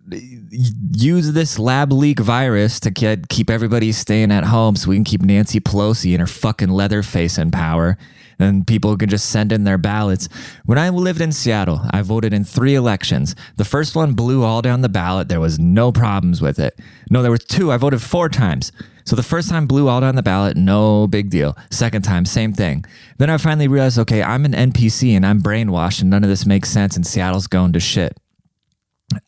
use 0.92 1.34
this 1.34 1.60
lab 1.60 1.92
leak 1.92 2.22
virus 2.22 2.80
to 2.80 2.90
get 2.90 3.28
keep 3.28 3.50
everybody 3.50 3.92
staying 3.92 4.32
at 4.32 4.46
home, 4.46 4.78
so 4.78 4.90
we 4.90 4.96
can 4.96 5.04
keep 5.04 5.22
Nancy 5.22 5.60
Pelosi 5.60 6.14
and 6.14 6.22
her 6.22 6.28
fucking 6.28 6.70
leather 6.70 7.04
face 7.04 7.38
in 7.38 7.52
power 7.52 7.98
and 8.40 8.66
people 8.66 8.98
can 8.98 9.10
just 9.10 9.30
send 9.30 9.52
in 9.52 9.64
their 9.64 9.78
ballots. 9.78 10.28
When 10.66 10.78
I 10.78 10.90
lived 10.90 11.22
in 11.22 11.32
Seattle, 11.32 11.82
I 11.92 12.02
voted 12.02 12.34
in 12.34 12.44
three 12.44 12.76
elections. 12.76 13.36
The 13.58 13.66
first 13.66 13.96
one 13.96 14.14
blew 14.14 14.44
all 14.44 14.62
down 14.62 14.82
the 14.82 14.90
ballot. 14.90 15.30
There 15.30 15.40
was 15.40 15.60
no 15.60 15.92
problems 15.92 16.42
with 16.42 16.60
it. 16.60 16.80
No, 17.10 17.22
there 17.22 17.32
were 17.32 17.38
two. 17.38 17.72
I 17.72 17.78
voted 17.78 18.02
four 18.02 18.30
times. 18.30 18.72
So 19.06 19.16
the 19.16 19.24
first 19.24 19.50
time 19.50 19.68
blew 19.68 19.88
all 19.88 20.02
down 20.02 20.16
the 20.16 20.24
ballot, 20.24 20.56
no 20.56 21.08
big 21.08 21.30
deal. 21.30 21.58
Second 21.70 22.04
time, 22.04 22.26
same 22.26 22.54
thing. 22.54 22.86
Then 23.18 23.30
I 23.30 23.38
finally 23.38 23.68
realized, 23.68 24.00
okay, 24.00 24.22
I'm 24.22 24.46
an 24.46 24.54
NPC 24.54 25.16
and 25.16 25.26
I'm 25.26 25.42
brainwashed 25.42 26.02
and 26.02 26.10
none 26.10 26.24
of 26.24 26.30
this 26.30 26.46
makes 26.46 26.70
sense 26.70 26.96
and 26.96 27.06
Seattle's 27.06 27.48
going 27.48 27.74
to 27.74 27.80
shit. 27.80 28.18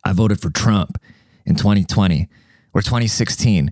I 0.03 0.13
voted 0.13 0.39
for 0.39 0.49
Trump 0.49 0.97
in 1.45 1.55
2020 1.55 2.29
or 2.73 2.81
2016 2.81 3.71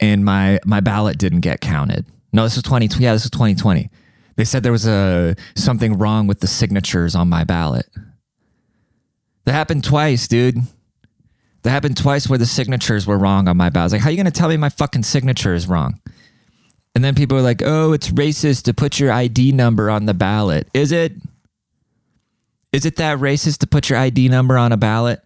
and 0.00 0.24
my 0.24 0.58
my 0.64 0.80
ballot 0.80 1.18
didn't 1.18 1.40
get 1.40 1.60
counted. 1.60 2.06
No, 2.32 2.44
this 2.44 2.56
was 2.56 2.64
20 2.64 2.88
yeah, 2.98 3.12
this 3.12 3.24
was 3.24 3.30
2020. 3.30 3.88
They 4.42 4.46
said 4.46 4.64
there 4.64 4.72
was 4.72 4.88
a 4.88 5.36
something 5.54 5.98
wrong 5.98 6.26
with 6.26 6.40
the 6.40 6.48
signatures 6.48 7.14
on 7.14 7.28
my 7.28 7.44
ballot. 7.44 7.86
That 9.44 9.52
happened 9.52 9.84
twice, 9.84 10.26
dude. 10.26 10.56
That 11.62 11.70
happened 11.70 11.96
twice 11.96 12.28
where 12.28 12.40
the 12.40 12.44
signatures 12.44 13.06
were 13.06 13.16
wrong 13.16 13.46
on 13.46 13.56
my 13.56 13.70
ballot. 13.70 13.92
Like, 13.92 14.00
how 14.00 14.08
are 14.08 14.10
you 14.10 14.24
to 14.24 14.32
tell 14.32 14.48
me 14.48 14.56
my 14.56 14.68
fucking 14.68 15.04
signature 15.04 15.54
is 15.54 15.68
wrong? 15.68 16.00
And 16.92 17.04
then 17.04 17.14
people 17.14 17.38
are 17.38 17.42
like, 17.42 17.62
oh, 17.64 17.92
it's 17.92 18.08
racist 18.08 18.64
to 18.64 18.74
put 18.74 18.98
your 18.98 19.12
ID 19.12 19.52
number 19.52 19.88
on 19.88 20.06
the 20.06 20.12
ballot. 20.12 20.66
Is 20.74 20.90
it? 20.90 21.12
Is 22.72 22.84
it 22.84 22.96
that 22.96 23.18
racist 23.18 23.58
to 23.58 23.68
put 23.68 23.90
your 23.90 24.00
ID 24.00 24.28
number 24.28 24.58
on 24.58 24.72
a 24.72 24.76
ballot? 24.76 25.20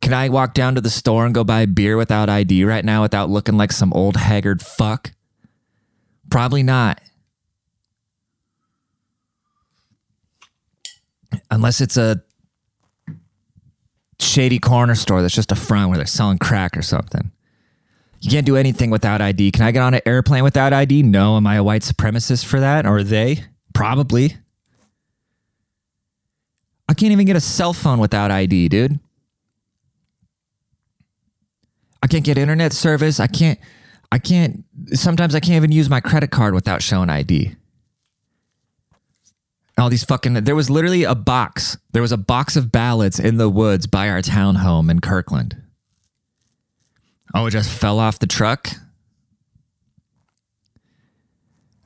Can 0.00 0.14
I 0.14 0.30
walk 0.30 0.54
down 0.54 0.74
to 0.74 0.80
the 0.80 0.88
store 0.88 1.26
and 1.26 1.34
go 1.34 1.44
buy 1.44 1.66
beer 1.66 1.98
without 1.98 2.30
ID 2.30 2.64
right 2.64 2.82
now 2.82 3.02
without 3.02 3.28
looking 3.28 3.58
like 3.58 3.72
some 3.72 3.92
old 3.92 4.16
haggard 4.16 4.62
fuck? 4.62 5.10
Probably 6.30 6.62
not. 6.62 7.02
Unless 11.50 11.80
it's 11.80 11.96
a 11.96 12.22
shady 14.20 14.58
corner 14.58 14.94
store 14.94 15.22
that's 15.22 15.34
just 15.34 15.52
a 15.52 15.56
front 15.56 15.88
where 15.88 15.98
they're 15.98 16.06
selling 16.06 16.38
crack 16.38 16.76
or 16.76 16.82
something. 16.82 17.30
You 18.20 18.30
can't 18.30 18.46
do 18.46 18.56
anything 18.56 18.90
without 18.90 19.20
ID. 19.20 19.52
Can 19.52 19.62
I 19.62 19.70
get 19.70 19.82
on 19.82 19.94
an 19.94 20.00
airplane 20.04 20.42
without 20.42 20.72
ID? 20.72 21.02
No. 21.04 21.36
Am 21.36 21.46
I 21.46 21.56
a 21.56 21.62
white 21.62 21.82
supremacist 21.82 22.44
for 22.44 22.58
that? 22.58 22.84
Or 22.84 22.98
are 22.98 23.04
they? 23.04 23.44
Probably. 23.74 24.36
I 26.88 26.94
can't 26.94 27.12
even 27.12 27.26
get 27.26 27.36
a 27.36 27.40
cell 27.40 27.72
phone 27.72 28.00
without 28.00 28.30
ID, 28.30 28.70
dude. 28.70 28.98
I 32.02 32.06
can't 32.06 32.24
get 32.24 32.38
internet 32.38 32.72
service. 32.72 33.20
I 33.20 33.26
can't 33.26 33.58
I 34.10 34.18
can't 34.18 34.64
sometimes 34.94 35.34
I 35.34 35.40
can't 35.40 35.56
even 35.56 35.70
use 35.70 35.90
my 35.90 36.00
credit 36.00 36.30
card 36.30 36.54
without 36.54 36.82
showing 36.82 37.10
ID 37.10 37.56
all 39.78 39.90
these 39.90 40.04
fucking 40.04 40.34
there 40.34 40.56
was 40.56 40.70
literally 40.70 41.04
a 41.04 41.14
box 41.14 41.76
there 41.92 42.02
was 42.02 42.12
a 42.12 42.16
box 42.16 42.56
of 42.56 42.72
ballots 42.72 43.18
in 43.18 43.36
the 43.36 43.48
woods 43.48 43.86
by 43.86 44.08
our 44.08 44.20
townhome 44.20 44.90
in 44.90 45.00
kirkland. 45.00 45.56
Oh 47.34 47.46
it 47.46 47.50
just 47.50 47.70
fell 47.70 47.98
off 47.98 48.18
the 48.18 48.26
truck. 48.26 48.70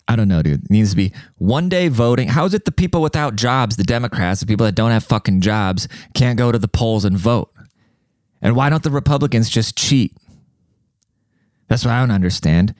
I 0.08 0.16
don't 0.16 0.28
know 0.28 0.42
dude. 0.42 0.64
It 0.64 0.70
needs 0.70 0.90
to 0.90 0.96
be 0.96 1.12
one 1.36 1.68
day 1.68 1.88
voting. 1.88 2.28
How 2.28 2.44
is 2.44 2.54
it 2.54 2.64
the 2.64 2.72
people 2.72 3.02
without 3.02 3.36
jobs 3.36 3.76
the 3.76 3.84
democrats 3.84 4.40
the 4.40 4.46
people 4.46 4.66
that 4.66 4.74
don't 4.74 4.90
have 4.90 5.04
fucking 5.04 5.40
jobs 5.40 5.88
can't 6.14 6.38
go 6.38 6.52
to 6.52 6.58
the 6.58 6.68
polls 6.68 7.04
and 7.04 7.16
vote? 7.16 7.50
And 8.40 8.56
why 8.56 8.70
don't 8.70 8.82
the 8.82 8.90
republicans 8.90 9.48
just 9.48 9.76
cheat? 9.76 10.16
That's 11.68 11.84
what 11.84 11.92
i 11.92 12.00
don't 12.00 12.10
understand 12.10 12.74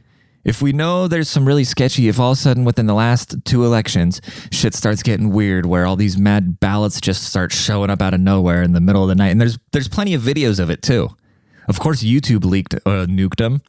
if 0.44 0.60
we 0.60 0.72
know 0.72 1.06
there's 1.06 1.28
some 1.28 1.46
really 1.46 1.64
sketchy, 1.64 2.08
if 2.08 2.18
all 2.18 2.32
of 2.32 2.38
a 2.38 2.40
sudden 2.40 2.64
within 2.64 2.86
the 2.86 2.94
last 2.94 3.36
two 3.44 3.64
elections, 3.64 4.20
shit 4.50 4.74
starts 4.74 5.02
getting 5.02 5.30
weird 5.30 5.66
where 5.66 5.86
all 5.86 5.96
these 5.96 6.18
mad 6.18 6.58
ballots 6.58 7.00
just 7.00 7.24
start 7.24 7.52
showing 7.52 7.90
up 7.90 8.02
out 8.02 8.14
of 8.14 8.20
nowhere 8.20 8.62
in 8.62 8.72
the 8.72 8.80
middle 8.80 9.02
of 9.02 9.08
the 9.08 9.14
night, 9.14 9.30
and 9.30 9.40
there's 9.40 9.58
there's 9.72 9.88
plenty 9.88 10.14
of 10.14 10.22
videos 10.22 10.58
of 10.58 10.70
it 10.70 10.82
too. 10.82 11.10
Of 11.68 11.78
course, 11.78 12.02
YouTube 12.02 12.44
leaked 12.44 12.74
uh, 12.74 13.06
nuked 13.06 13.36
them, 13.36 13.62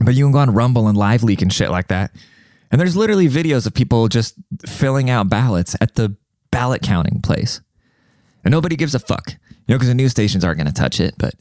but 0.00 0.14
you 0.14 0.24
can 0.24 0.32
go 0.32 0.38
on 0.40 0.52
Rumble 0.52 0.88
and 0.88 0.98
live 0.98 1.22
leak 1.22 1.42
and 1.42 1.52
shit 1.52 1.70
like 1.70 1.88
that. 1.88 2.10
And 2.72 2.80
there's 2.80 2.96
literally 2.96 3.28
videos 3.28 3.66
of 3.66 3.74
people 3.74 4.08
just 4.08 4.34
filling 4.66 5.10
out 5.10 5.28
ballots 5.28 5.76
at 5.80 5.94
the 5.94 6.16
ballot 6.50 6.82
counting 6.82 7.20
place, 7.20 7.60
and 8.44 8.50
nobody 8.50 8.74
gives 8.74 8.94
a 8.94 8.98
fuck, 8.98 9.30
you 9.30 9.36
know, 9.68 9.76
because 9.76 9.88
the 9.88 9.94
news 9.94 10.10
stations 10.10 10.44
aren't 10.44 10.58
going 10.58 10.66
to 10.66 10.72
touch 10.72 10.98
it, 10.98 11.14
but 11.16 11.34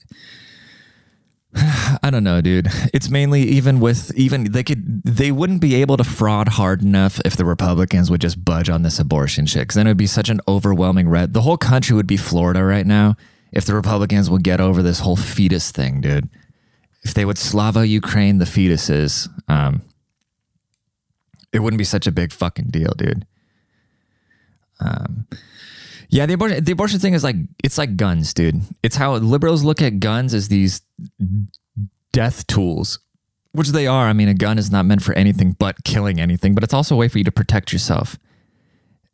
I 1.55 2.09
don't 2.11 2.23
know, 2.23 2.41
dude. 2.41 2.67
It's 2.93 3.09
mainly 3.09 3.41
even 3.41 3.79
with 3.79 4.15
even 4.15 4.51
they 4.51 4.63
could 4.63 5.03
they 5.03 5.31
wouldn't 5.31 5.61
be 5.61 5.75
able 5.75 5.97
to 5.97 6.03
fraud 6.03 6.49
hard 6.49 6.81
enough 6.81 7.19
if 7.25 7.35
the 7.35 7.45
Republicans 7.45 8.11
would 8.11 8.21
just 8.21 8.43
budge 8.43 8.69
on 8.69 8.83
this 8.83 8.99
abortion 8.99 9.45
shit. 9.45 9.63
Because 9.63 9.75
then 9.75 9.87
it 9.87 9.91
would 9.91 9.97
be 9.97 10.07
such 10.07 10.29
an 10.29 10.41
overwhelming 10.47 11.09
red. 11.09 11.33
The 11.33 11.41
whole 11.41 11.57
country 11.57 11.95
would 11.95 12.07
be 12.07 12.17
Florida 12.17 12.63
right 12.63 12.85
now 12.85 13.15
if 13.51 13.65
the 13.65 13.73
Republicans 13.73 14.29
would 14.29 14.43
get 14.43 14.61
over 14.61 14.83
this 14.83 14.99
whole 14.99 15.15
fetus 15.15 15.71
thing, 15.71 16.01
dude. 16.01 16.29
If 17.01 17.13
they 17.13 17.25
would 17.25 17.37
Slava 17.37 17.87
Ukraine 17.87 18.37
the 18.37 18.45
fetuses, 18.45 19.27
um, 19.47 19.81
it 21.51 21.59
wouldn't 21.59 21.79
be 21.79 21.85
such 21.85 22.05
a 22.05 22.11
big 22.11 22.31
fucking 22.31 22.67
deal, 22.69 22.93
dude. 22.97 23.25
Um, 24.79 25.25
yeah, 26.09 26.25
the 26.25 26.33
abortion 26.33 26.63
the 26.63 26.71
abortion 26.71 26.99
thing 26.99 27.13
is 27.13 27.23
like 27.23 27.35
it's 27.63 27.77
like 27.77 27.95
guns, 27.95 28.33
dude. 28.33 28.61
It's 28.81 28.95
how 28.95 29.15
liberals 29.15 29.63
look 29.63 29.81
at 29.81 29.99
guns 29.99 30.33
as 30.33 30.47
these 30.47 30.81
death 32.11 32.47
tools, 32.47 32.99
which 33.51 33.69
they 33.69 33.85
are. 33.85 34.07
I 34.07 34.13
mean, 34.13 34.27
a 34.27 34.33
gun 34.33 34.57
is 34.57 34.71
not 34.71 34.85
meant 34.85 35.03
for 35.03 35.13
anything 35.13 35.53
but 35.53 35.83
killing 35.83 36.19
anything, 36.19 36.55
but 36.55 36.63
it's 36.63 36.73
also 36.73 36.95
a 36.95 36.97
way 36.97 37.07
for 37.07 37.19
you 37.19 37.23
to 37.25 37.31
protect 37.31 37.71
yourself. 37.71 38.17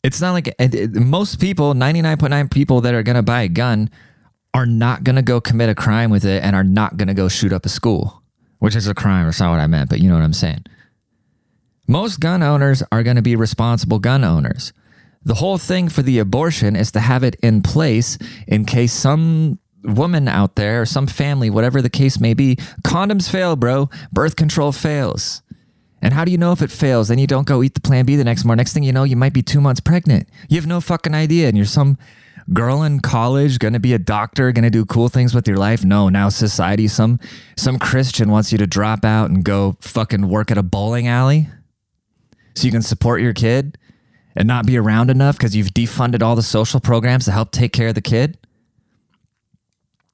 It's 0.04 0.22
not 0.22 0.34
like 0.34 0.54
most 0.94 1.40
people, 1.42 1.74
99.9 1.74 2.52
people 2.52 2.80
that 2.82 2.94
are 2.94 3.02
going 3.02 3.16
to 3.16 3.24
buy 3.24 3.42
a 3.42 3.48
gun 3.48 3.90
are 4.54 4.68
not 4.68 5.04
going 5.04 5.16
to 5.16 5.24
go 5.24 5.42
commit 5.42 5.68
a 5.68 5.76
crime 5.76 6.12
with 6.12 6.24
it 6.24 6.44
and 6.44 6.56
are 6.56 6.64
not 6.64 6.96
going 6.96 7.08
to 7.08 7.14
go 7.14 7.28
shoot 7.28 7.52
up 7.52 7.66
a 7.66 7.70
school, 7.70 8.22
which 8.60 8.76
is 8.76 8.88
a 8.88 8.94
crime. 8.94 9.26
That's 9.26 9.40
not 9.40 9.50
what 9.50 9.60
I 9.60 9.68
meant, 9.68 9.90
but 9.90 10.00
you 10.00 10.08
know 10.08 10.16
what 10.16 10.24
I'm 10.24 10.32
saying. 10.32 10.66
Most 11.88 12.20
gun 12.20 12.42
owners 12.42 12.84
are 12.92 13.04
going 13.04 13.16
to 13.16 13.22
be 13.22 13.36
responsible 13.36 14.00
gun 14.00 14.24
owners. 14.24 14.72
The 15.26 15.36
whole 15.36 15.58
thing 15.58 15.90
for 15.90 16.04
the 16.04 16.20
abortion 16.20 16.76
is 16.76 16.92
to 16.92 17.00
have 17.00 17.24
it 17.24 17.36
in 17.42 17.62
place 17.62 18.18
in 18.48 18.64
case 18.64 18.94
some 18.94 19.60
woman 19.84 20.28
out 20.28 20.56
there 20.56 20.82
or 20.82 20.86
some 20.86 21.08
family, 21.08 21.50
whatever 21.50 21.82
the 21.82 21.90
case 21.90 22.20
may 22.20 22.34
be, 22.34 22.56
condoms 22.84 23.30
fail, 23.30 23.56
bro. 23.56 23.90
Birth 24.12 24.36
control 24.36 24.72
fails. 24.72 25.42
And 26.02 26.14
how 26.14 26.26
do 26.26 26.32
you 26.32 26.38
know 26.38 26.52
if 26.52 26.62
it 26.62 26.70
fails? 26.70 27.08
Then 27.08 27.18
you 27.18 27.26
don't 27.26 27.48
go 27.48 27.64
eat 27.64 27.74
the 27.74 27.82
plan 27.82 28.06
B 28.06 28.16
the 28.16 28.24
next 28.24 28.46
morning. 28.46 28.60
Next 28.60 28.74
thing 28.74 28.84
you 28.84 28.94
know, 28.94 29.04
you 29.04 29.16
might 29.16 29.34
be 29.34 29.42
two 29.42 29.60
months 29.60 29.82
pregnant. 29.82 30.30
You 30.48 30.58
have 30.58 30.68
no 30.68 30.80
fucking 30.80 31.16
idea. 31.16 31.48
And 31.48 31.58
you're 31.58 31.66
some 31.66 31.98
girl 32.54 32.84
in 32.84 33.00
college, 33.00 33.58
gonna 33.58 33.80
be 33.80 33.94
a 33.94 34.00
doctor, 34.00 34.52
gonna 34.52 34.70
do 34.70 34.86
cool 34.86 35.10
things 35.10 35.34
with 35.34 35.48
your 35.48 35.58
life. 35.58 35.84
No, 35.84 36.10
now 36.10 36.30
society, 36.30 36.88
some 36.88 37.20
some 37.58 37.80
Christian 37.80 38.30
wants 38.30 38.52
you 38.52 38.60
to 38.60 38.68
drop 38.68 39.04
out 39.04 39.32
and 39.32 39.44
go 39.44 39.78
fucking 39.82 40.30
work 40.30 40.52
at 40.52 40.58
a 40.60 40.64
bowling 40.64 41.08
alley 41.08 41.48
so 42.56 42.66
you 42.66 42.72
can 42.72 42.84
support 42.84 43.22
your 43.22 43.34
kid 43.34 43.78
and 44.36 44.48
not 44.48 44.66
be 44.66 44.78
around 44.78 45.10
enough 45.10 45.38
because 45.38 45.56
you've 45.56 45.70
defunded 45.70 46.22
all 46.22 46.36
the 46.36 46.44
social 46.44 46.80
programs 46.80 47.26
to 47.26 47.32
help 47.32 47.52
take 47.52 47.72
care 47.72 47.90
of 47.90 47.96
the 47.96 48.02
kid. 48.02 48.38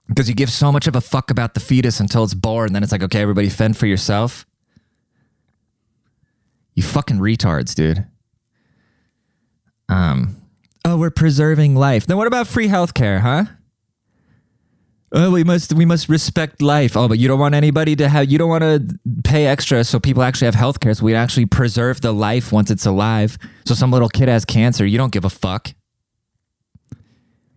Because 0.08 0.28
you 0.28 0.36
give 0.36 0.52
so 0.52 0.72
much 0.72 0.88
of 0.88 0.96
a 0.96 1.02
fuck 1.02 1.32
about 1.32 1.54
the 1.54 1.60
fetus 1.60 2.00
until 2.00 2.24
it's 2.24 2.34
born, 2.34 2.68
and 2.68 2.76
then 2.76 2.84
it's 2.84 2.92
like, 2.92 3.04
okay, 3.04 3.22
everybody 3.22 3.50
fend 3.50 3.78
for 3.78 3.86
yourself. 3.86 4.46
You 6.76 6.84
fucking 6.84 7.18
retards, 7.18 7.74
dude. 7.74 8.06
Um, 9.88 10.36
oh, 10.86 10.98
we're 10.98 11.12
preserving 11.12 11.76
life. 11.76 12.06
Then 12.06 12.18
what 12.18 12.28
about 12.28 12.48
free 12.48 12.68
healthcare, 12.68 13.22
huh? 13.22 13.46
Oh, 15.14 15.32
we 15.32 15.44
must 15.44 15.74
we 15.74 15.84
must 15.84 16.08
respect 16.08 16.62
life. 16.62 16.96
Oh, 16.96 17.08
but 17.10 17.20
you 17.20 17.28
don't 17.28 17.40
want 17.40 17.54
anybody 17.54 17.96
to 17.98 18.08
have 18.08 18.32
you 18.32 18.38
don't 18.38 18.50
want 18.50 18.64
to 18.64 19.00
pay 19.24 19.46
extra 19.46 19.84
so 19.84 20.00
people 20.00 20.24
actually 20.24 20.46
have 20.46 20.56
health 20.56 20.80
care 20.80 20.94
So 20.94 21.04
we 21.04 21.14
actually 21.16 21.46
preserve 21.46 22.00
the 22.00 22.14
life 22.14 22.52
once 22.52 22.72
it's 22.72 22.86
alive. 22.86 23.38
So 23.66 23.74
some 23.74 23.92
little 23.92 24.08
kid 24.08 24.30
has 24.30 24.46
cancer, 24.46 24.86
you 24.86 24.98
don't 24.98 25.12
give 25.12 25.26
a 25.26 25.30
fuck. 25.30 25.74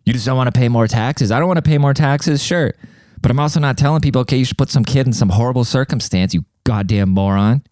You 0.04 0.12
just 0.12 0.26
don't 0.26 0.36
want 0.36 0.52
to 0.52 0.58
pay 0.58 0.68
more 0.68 0.88
taxes. 0.88 1.30
I 1.30 1.38
don't 1.38 1.48
want 1.48 1.58
to 1.58 1.62
pay 1.62 1.78
more 1.78 1.94
taxes, 1.94 2.42
sure. 2.42 2.74
But 3.22 3.30
I'm 3.30 3.40
also 3.40 3.58
not 3.58 3.78
telling 3.78 4.02
people, 4.02 4.20
okay, 4.22 4.36
you 4.36 4.44
should 4.44 4.58
put 4.58 4.68
some 4.68 4.84
kid 4.84 5.06
in 5.06 5.12
some 5.12 5.30
horrible 5.30 5.64
circumstance, 5.64 6.34
you 6.34 6.44
goddamn 6.64 7.08
moron. 7.08 7.62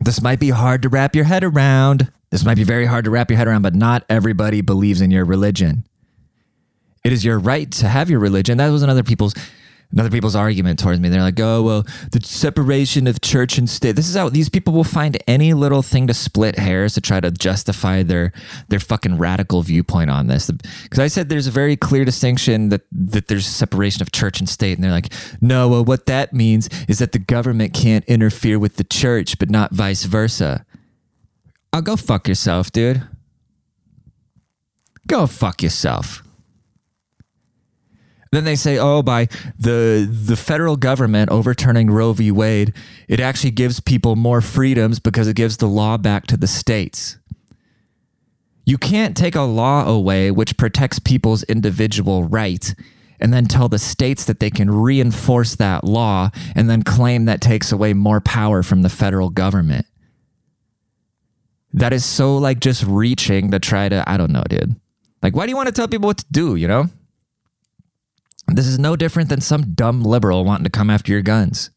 This 0.00 0.20
might 0.20 0.40
be 0.40 0.50
hard 0.50 0.82
to 0.82 0.88
wrap 0.88 1.14
your 1.14 1.26
head 1.26 1.44
around. 1.44 2.10
This 2.30 2.44
might 2.44 2.56
be 2.56 2.64
very 2.64 2.86
hard 2.86 3.04
to 3.04 3.10
wrap 3.10 3.30
your 3.30 3.36
head 3.36 3.46
around, 3.46 3.62
but 3.62 3.76
not 3.76 4.04
everybody 4.08 4.60
believes 4.60 5.00
in 5.00 5.12
your 5.12 5.24
religion. 5.24 5.86
It 7.04 7.12
is 7.12 7.24
your 7.24 7.38
right 7.38 7.70
to 7.72 7.88
have 7.88 8.08
your 8.10 8.20
religion. 8.20 8.58
That 8.58 8.70
was 8.70 8.82
another 8.82 9.02
people's 9.02 9.34
another 9.92 10.10
people's 10.10 10.34
argument 10.34 10.78
towards 10.78 11.00
me. 11.00 11.08
They're 11.08 11.20
like, 11.20 11.38
"Oh, 11.38 11.62
well, 11.62 11.86
the 12.12 12.20
separation 12.22 13.06
of 13.06 13.20
church 13.20 13.58
and 13.58 13.68
state." 13.68 13.96
This 13.96 14.08
is 14.08 14.16
how 14.16 14.28
these 14.28 14.48
people 14.48 14.72
will 14.72 14.84
find 14.84 15.18
any 15.26 15.52
little 15.52 15.82
thing 15.82 16.06
to 16.06 16.14
split 16.14 16.58
hairs 16.58 16.94
to 16.94 17.00
try 17.00 17.20
to 17.20 17.30
justify 17.30 18.02
their 18.02 18.32
their 18.68 18.80
fucking 18.80 19.18
radical 19.18 19.62
viewpoint 19.62 20.10
on 20.10 20.28
this. 20.28 20.50
Because 20.82 20.98
I 20.98 21.08
said 21.08 21.28
there's 21.28 21.46
a 21.46 21.52
very 21.52 21.76
clear 21.76 22.04
distinction 22.04 22.70
that 22.70 22.82
that 22.90 23.28
there's 23.28 23.46
separation 23.46 24.02
of 24.02 24.12
church 24.12 24.40
and 24.40 24.48
state, 24.48 24.78
and 24.78 24.84
they're 24.84 24.90
like, 24.90 25.12
"No, 25.40 25.68
well, 25.68 25.84
what 25.84 26.06
that 26.06 26.32
means 26.32 26.68
is 26.88 26.98
that 26.98 27.12
the 27.12 27.18
government 27.18 27.74
can't 27.74 28.04
interfere 28.06 28.58
with 28.58 28.76
the 28.76 28.84
church, 28.84 29.38
but 29.38 29.50
not 29.50 29.74
vice 29.74 30.04
versa." 30.04 30.64
I'll 31.72 31.82
go 31.82 31.96
fuck 31.96 32.28
yourself, 32.28 32.70
dude. 32.70 33.02
Go 35.06 35.26
fuck 35.26 35.62
yourself. 35.62 36.22
Then 38.32 38.44
they 38.44 38.56
say, 38.56 38.78
oh, 38.78 39.02
by 39.02 39.28
the 39.58 40.08
the 40.10 40.36
federal 40.36 40.76
government 40.76 41.30
overturning 41.30 41.90
Roe 41.90 42.14
v. 42.14 42.30
Wade, 42.30 42.72
it 43.06 43.20
actually 43.20 43.50
gives 43.50 43.78
people 43.78 44.16
more 44.16 44.40
freedoms 44.40 44.98
because 44.98 45.28
it 45.28 45.36
gives 45.36 45.58
the 45.58 45.68
law 45.68 45.98
back 45.98 46.26
to 46.28 46.38
the 46.38 46.46
states. 46.46 47.18
You 48.64 48.78
can't 48.78 49.16
take 49.16 49.34
a 49.34 49.42
law 49.42 49.86
away 49.86 50.30
which 50.30 50.56
protects 50.56 50.98
people's 50.98 51.42
individual 51.44 52.24
rights 52.24 52.74
and 53.20 53.34
then 53.34 53.46
tell 53.46 53.68
the 53.68 53.78
states 53.78 54.24
that 54.24 54.40
they 54.40 54.50
can 54.50 54.70
reinforce 54.70 55.54
that 55.56 55.84
law 55.84 56.30
and 56.54 56.70
then 56.70 56.82
claim 56.82 57.26
that 57.26 57.40
takes 57.40 57.70
away 57.70 57.92
more 57.92 58.20
power 58.20 58.62
from 58.62 58.82
the 58.82 58.88
federal 58.88 59.28
government. 59.28 59.84
That 61.74 61.92
is 61.92 62.04
so 62.04 62.36
like 62.38 62.60
just 62.60 62.82
reaching 62.84 63.50
to 63.50 63.58
try 63.58 63.88
to, 63.88 64.02
I 64.06 64.16
don't 64.16 64.32
know, 64.32 64.44
dude. 64.48 64.76
Like, 65.22 65.36
why 65.36 65.46
do 65.46 65.50
you 65.50 65.56
want 65.56 65.68
to 65.68 65.72
tell 65.72 65.86
people 65.86 66.06
what 66.06 66.18
to 66.18 66.26
do, 66.30 66.56
you 66.56 66.66
know? 66.66 66.88
This 68.54 68.66
is 68.66 68.78
no 68.78 68.96
different 68.96 69.28
than 69.28 69.40
some 69.40 69.74
dumb 69.74 70.02
liberal 70.02 70.44
wanting 70.44 70.64
to 70.64 70.70
come 70.70 70.90
after 70.90 71.12
your 71.12 71.22
guns. 71.22 71.70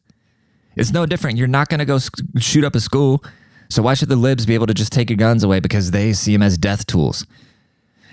It's 0.76 0.92
no 0.92 1.06
different. 1.06 1.38
You're 1.38 1.48
not 1.48 1.68
going 1.68 1.78
to 1.78 1.86
go 1.86 1.98
shoot 2.38 2.64
up 2.64 2.74
a 2.74 2.80
school. 2.80 3.24
So 3.68 3.82
why 3.82 3.94
should 3.94 4.08
the 4.08 4.16
libs 4.16 4.46
be 4.46 4.54
able 4.54 4.66
to 4.66 4.74
just 4.74 4.92
take 4.92 5.08
your 5.08 5.16
guns 5.16 5.42
away 5.42 5.60
because 5.60 5.90
they 5.90 6.12
see 6.12 6.32
them 6.32 6.42
as 6.42 6.58
death 6.58 6.86
tools? 6.86 7.26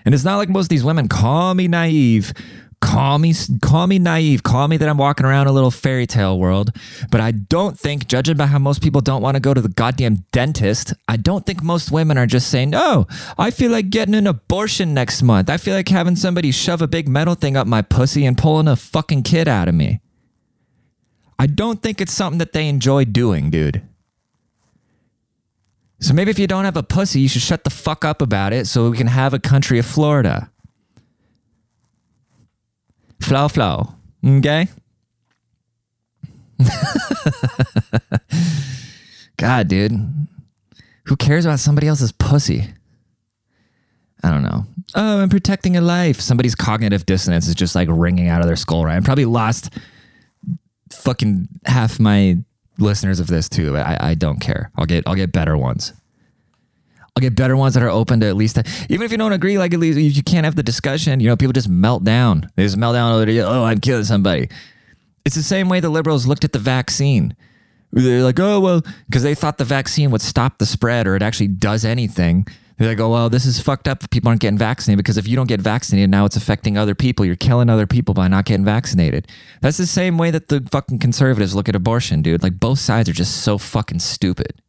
And 0.05 0.15
it's 0.15 0.23
not 0.23 0.37
like 0.37 0.49
most 0.49 0.65
of 0.65 0.69
these 0.69 0.83
women 0.83 1.07
call 1.07 1.53
me 1.53 1.67
naive 1.67 2.33
call 2.83 3.17
me 3.17 3.33
call 3.61 3.87
me 3.87 3.97
naive 3.97 4.43
call 4.43 4.67
me 4.67 4.77
that 4.77 4.89
i'm 4.89 4.97
walking 4.97 5.25
around 5.25 5.47
a 5.47 5.51
little 5.51 5.71
fairy 5.71 6.05
tale 6.05 6.37
world 6.37 6.69
but 7.09 7.21
i 7.21 7.31
don't 7.31 7.79
think 7.79 8.07
judging 8.07 8.37
by 8.37 8.45
how 8.45 8.59
most 8.59 8.81
people 8.81 9.01
don't 9.01 9.21
want 9.21 9.35
to 9.35 9.39
go 9.39 9.53
to 9.53 9.61
the 9.61 9.69
goddamn 9.69 10.25
dentist 10.31 10.93
i 11.07 11.15
don't 11.15 11.45
think 11.45 11.63
most 11.63 11.91
women 11.91 12.17
are 12.17 12.27
just 12.27 12.49
saying 12.49 12.69
no 12.69 13.07
i 13.37 13.49
feel 13.49 13.71
like 13.71 13.89
getting 13.89 14.15
an 14.15 14.27
abortion 14.27 14.93
next 14.93 15.21
month. 15.21 15.49
I 15.49 15.57
feel 15.57 15.75
like 15.75 15.89
having 15.89 16.15
somebody 16.15 16.51
shove 16.51 16.81
a 16.81 16.87
big 16.87 17.07
metal 17.07 17.35
thing 17.35 17.57
up 17.57 17.67
my 17.67 17.81
pussy 17.81 18.25
and 18.25 18.37
pulling 18.37 18.67
a 18.67 18.75
fucking 18.75 19.23
kid 19.23 19.47
out 19.47 19.67
of 19.67 19.75
me. 19.75 20.01
I 21.39 21.47
don't 21.47 21.81
think 21.81 21.99
it's 21.99 22.13
something 22.13 22.39
that 22.39 22.53
they 22.53 22.67
enjoy 22.67 23.05
doing 23.05 23.49
dude. 23.49 23.81
So 25.99 26.13
maybe 26.13 26.31
if 26.31 26.39
you 26.39 26.47
don't 26.47 26.65
have 26.65 26.77
a 26.77 26.83
pussy 26.83 27.21
you 27.21 27.29
should 27.29 27.41
shut 27.41 27.63
the 27.63 27.69
fuck 27.69 28.03
up 28.03 28.21
about 28.21 28.53
it 28.53 28.67
so 28.67 28.89
we 28.89 28.97
can 28.97 29.07
have 29.07 29.33
a 29.33 29.39
country 29.39 29.79
of 29.79 29.85
florida 29.85 30.51
Flow, 33.23 33.47
flow. 33.47 33.87
Okay? 34.25 34.67
God, 39.37 39.69
dude. 39.69 40.27
Who 41.05 41.15
cares 41.15 41.45
about 41.45 41.59
somebody 41.59 41.87
else's 41.87 42.11
pussy? 42.11 42.67
I 44.23 44.29
don't 44.29 44.43
know. 44.43 44.65
Oh, 44.93 45.21
I'm 45.21 45.29
protecting 45.29 45.77
a 45.77 45.81
life. 45.81 46.19
Somebody's 46.19 46.53
cognitive 46.53 47.05
dissonance 47.05 47.47
is 47.47 47.55
just 47.55 47.75
like 47.75 47.87
ringing 47.89 48.27
out 48.27 48.41
of 48.41 48.47
their 48.47 48.57
skull, 48.57 48.83
right? 48.83 48.97
I 48.97 48.99
probably 48.99 49.23
lost 49.25 49.73
fucking 50.91 51.47
half 51.65 52.01
my 52.01 52.39
listeners 52.77 53.21
of 53.21 53.27
this 53.27 53.47
too. 53.47 53.77
I, 53.77 54.09
I 54.09 54.15
don't 54.15 54.39
care. 54.41 54.69
I'll 54.75 54.85
get 54.85 55.05
I'll 55.07 55.15
get 55.15 55.31
better 55.31 55.55
ones. 55.57 55.93
I'll 57.15 57.21
get 57.21 57.35
better 57.35 57.55
ones 57.55 57.75
that 57.75 57.83
are 57.83 57.89
open 57.89 58.21
to 58.21 58.27
at 58.27 58.35
least, 58.35 58.57
even 58.89 59.05
if 59.05 59.11
you 59.11 59.17
don't 59.17 59.33
agree, 59.33 59.59
like 59.59 59.73
at 59.73 59.79
least 59.79 59.99
you 59.99 60.23
can't 60.23 60.45
have 60.45 60.55
the 60.55 60.63
discussion. 60.63 61.19
You 61.19 61.27
know, 61.27 61.35
people 61.35 61.53
just 61.53 61.69
melt 61.69 62.03
down. 62.03 62.49
They 62.55 62.63
just 62.63 62.77
melt 62.77 62.95
down. 62.95 63.29
Oh, 63.29 63.63
I'm 63.63 63.79
killing 63.79 64.03
somebody. 64.03 64.49
It's 65.23 65.35
the 65.35 65.43
same 65.43 65.69
way 65.69 65.79
the 65.79 65.89
liberals 65.89 66.25
looked 66.25 66.43
at 66.43 66.53
the 66.53 66.59
vaccine. 66.59 67.35
They're 67.91 68.23
like, 68.23 68.39
oh, 68.39 68.59
well, 68.59 68.81
because 69.07 69.21
they 69.21 69.35
thought 69.35 69.59
the 69.59 69.65
vaccine 69.65 70.09
would 70.09 70.21
stop 70.21 70.57
the 70.57 70.65
spread 70.65 71.05
or 71.05 71.15
it 71.15 71.21
actually 71.21 71.49
does 71.49 71.85
anything. 71.85 72.47
They're 72.79 72.89
like, 72.89 72.99
oh, 72.99 73.11
well, 73.11 73.29
this 73.29 73.45
is 73.45 73.61
fucked 73.61 73.87
up 73.87 74.09
people 74.09 74.29
aren't 74.29 74.41
getting 74.41 74.57
vaccinated 74.57 74.97
because 74.97 75.17
if 75.17 75.27
you 75.27 75.35
don't 75.35 75.47
get 75.47 75.61
vaccinated, 75.61 76.09
now 76.09 76.25
it's 76.25 76.35
affecting 76.35 76.75
other 76.75 76.95
people. 76.95 77.23
You're 77.23 77.35
killing 77.35 77.69
other 77.69 77.85
people 77.85 78.15
by 78.15 78.27
not 78.27 78.45
getting 78.45 78.65
vaccinated. 78.65 79.27
That's 79.61 79.77
the 79.77 79.85
same 79.85 80.17
way 80.17 80.31
that 80.31 80.47
the 80.47 80.67
fucking 80.71 80.97
conservatives 80.97 81.53
look 81.53 81.69
at 81.69 81.75
abortion, 81.75 82.23
dude. 82.23 82.41
Like, 82.41 82.59
both 82.59 82.79
sides 82.79 83.07
are 83.07 83.13
just 83.13 83.43
so 83.43 83.59
fucking 83.59 83.99
stupid. 83.99 84.62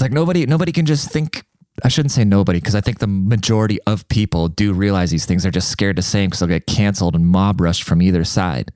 Like 0.00 0.12
nobody 0.12 0.46
nobody 0.46 0.72
can 0.72 0.86
just 0.86 1.10
think 1.10 1.44
I 1.84 1.88
shouldn't 1.88 2.12
say 2.12 2.24
nobody 2.24 2.58
because 2.58 2.74
I 2.74 2.80
think 2.80 2.98
the 2.98 3.06
majority 3.06 3.78
of 3.86 4.08
people 4.08 4.48
do 4.48 4.72
realize 4.72 5.10
these 5.10 5.26
things. 5.26 5.42
They're 5.42 5.52
just 5.52 5.70
scared 5.70 5.96
to 5.96 6.02
say 6.02 6.26
because 6.26 6.40
they'll 6.40 6.48
get 6.48 6.66
canceled 6.66 7.14
and 7.14 7.26
mob 7.26 7.60
rushed 7.60 7.84
from 7.84 8.02
either 8.02 8.24
side. 8.24 8.72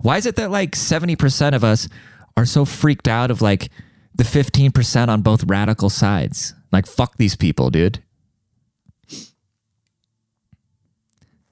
Why 0.00 0.16
is 0.16 0.26
it 0.26 0.36
that 0.36 0.50
like 0.50 0.72
70% 0.72 1.54
of 1.54 1.62
us 1.62 1.88
are 2.36 2.44
so 2.44 2.64
freaked 2.64 3.06
out 3.06 3.30
of 3.30 3.40
like 3.40 3.70
the 4.14 4.24
15% 4.24 5.08
on 5.08 5.22
both 5.22 5.44
radical 5.44 5.90
sides? 5.90 6.54
Like, 6.72 6.86
fuck 6.86 7.16
these 7.18 7.36
people, 7.36 7.70
dude. 7.70 8.02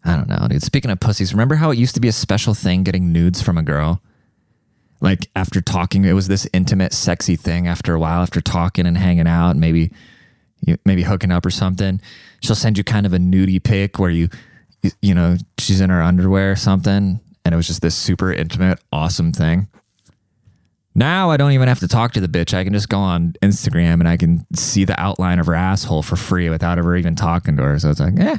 I 0.03 0.17
don't 0.17 0.29
know, 0.29 0.49
dude. 0.49 0.63
Speaking 0.63 0.91
of 0.91 0.99
pussies, 0.99 1.33
remember 1.33 1.57
how 1.57 1.71
it 1.71 1.79
used 1.79 1.95
to 1.95 2.01
be 2.01 2.09
a 2.09 2.13
special 2.13 2.55
thing 2.55 2.83
getting 2.83 3.13
nudes 3.13 3.43
from 3.43 3.59
a 3.59 3.63
girl? 3.63 4.03
Like 5.01 5.31
after 5.35 5.61
talking, 5.61 6.05
it 6.05 6.13
was 6.13 6.29
this 6.29 6.49
intimate, 6.53 6.93
sexy 6.93 7.37
thing. 7.37 7.67
After 7.67 7.95
a 7.95 7.99
while, 7.99 8.23
after 8.23 8.41
talking 8.41 8.87
and 8.87 8.99
hanging 8.99 9.27
out, 9.27 9.57
maybe 9.57 9.93
maybe 10.85 11.03
hooking 11.03 11.33
up 11.33 11.47
or 11.47 11.51
something, 11.51 12.01
she'll 12.43 12.55
send 12.55 12.77
you 12.77 12.85
kind 12.85 13.07
of 13.07 13.15
a 13.15 13.19
nudie 13.19 13.63
pic 13.63 13.99
where 13.99 14.11
you 14.11 14.29
you 15.01 15.15
know 15.15 15.37
she's 15.59 15.81
in 15.81 15.91
her 15.91 16.03
underwear 16.03 16.53
or 16.53 16.57
something, 16.57 17.21
and 17.45 17.55
it 17.55 17.57
was 17.57 17.67
just 17.67 17.83
this 17.83 17.95
super 17.95 18.33
intimate, 18.33 18.79
awesome 18.93 19.33
thing. 19.33 19.69
Now 20.95 21.31
I 21.31 21.37
don't 21.37 21.53
even 21.53 21.69
have 21.69 21.81
to 21.81 21.89
talk 21.89 22.13
to 22.13 22.21
the 22.21 22.29
bitch. 22.29 22.53
I 22.53 22.65
can 22.65 22.73
just 22.73 22.89
go 22.89 22.99
on 22.99 23.35
Instagram 23.43 23.95
and 23.95 24.09
I 24.09 24.17
can 24.17 24.45
see 24.55 24.85
the 24.85 25.01
outline 25.01 25.39
of 25.39 25.47
her 25.47 25.55
asshole 25.55 26.03
for 26.03 26.17
free 26.17 26.51
without 26.51 26.79
ever 26.79 26.97
even 26.97 27.15
talking 27.15 27.57
to 27.57 27.63
her. 27.63 27.79
So 27.79 27.91
it's 27.91 28.01
like, 28.01 28.19
eh, 28.19 28.39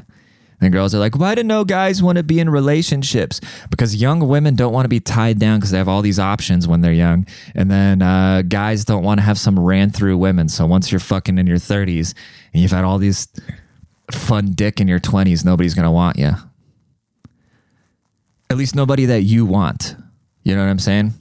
And 0.62 0.72
girls 0.72 0.94
are 0.94 1.00
like, 1.00 1.18
why 1.18 1.34
do 1.34 1.44
no 1.44 1.66
guys 1.66 2.04
want 2.04 2.18
to 2.18 2.24
be 2.24 2.40
in 2.40 2.48
relationships? 2.48 3.42
Because 3.72 3.96
young 3.96 4.28
women 4.28 4.56
don't 4.56 4.72
want 4.72 4.86
to 4.86 4.90
be 4.90 5.00
tied 5.00 5.40
down 5.40 5.58
because 5.58 5.72
they 5.72 5.80
have 5.80 5.90
all 5.90 6.04
these 6.04 6.20
options 6.20 6.68
when 6.68 6.82
they're 6.82 6.94
young. 6.94 7.26
And 7.56 7.72
then 7.72 8.04
uh, 8.04 8.44
guys 8.44 8.86
don't 8.86 9.04
want 9.04 9.20
to 9.20 9.24
have 9.24 9.40
some 9.40 9.60
ran 9.60 9.90
through 9.90 10.20
women. 10.20 10.48
So 10.50 10.68
once 10.68 10.92
you're 10.92 11.00
fucking 11.00 11.40
in 11.40 11.48
your 11.48 11.58
30s 11.58 12.14
and 12.54 12.62
you've 12.62 12.72
had 12.72 12.84
all 12.84 13.00
these 13.00 13.28
fun 14.12 14.54
dick 14.54 14.80
in 14.80 14.88
your 14.88 15.00
20s, 15.00 15.44
nobody's 15.44 15.74
going 15.74 15.86
to 15.86 15.92
want 15.92 16.20
you. 16.20 16.34
At 18.52 18.58
least 18.58 18.76
nobody 18.76 19.06
that 19.06 19.24
you 19.24 19.46
want. 19.46 19.96
You 20.44 20.56
know 20.56 20.64
what 20.64 20.70
I'm 20.70 20.80
saying? 20.80 21.14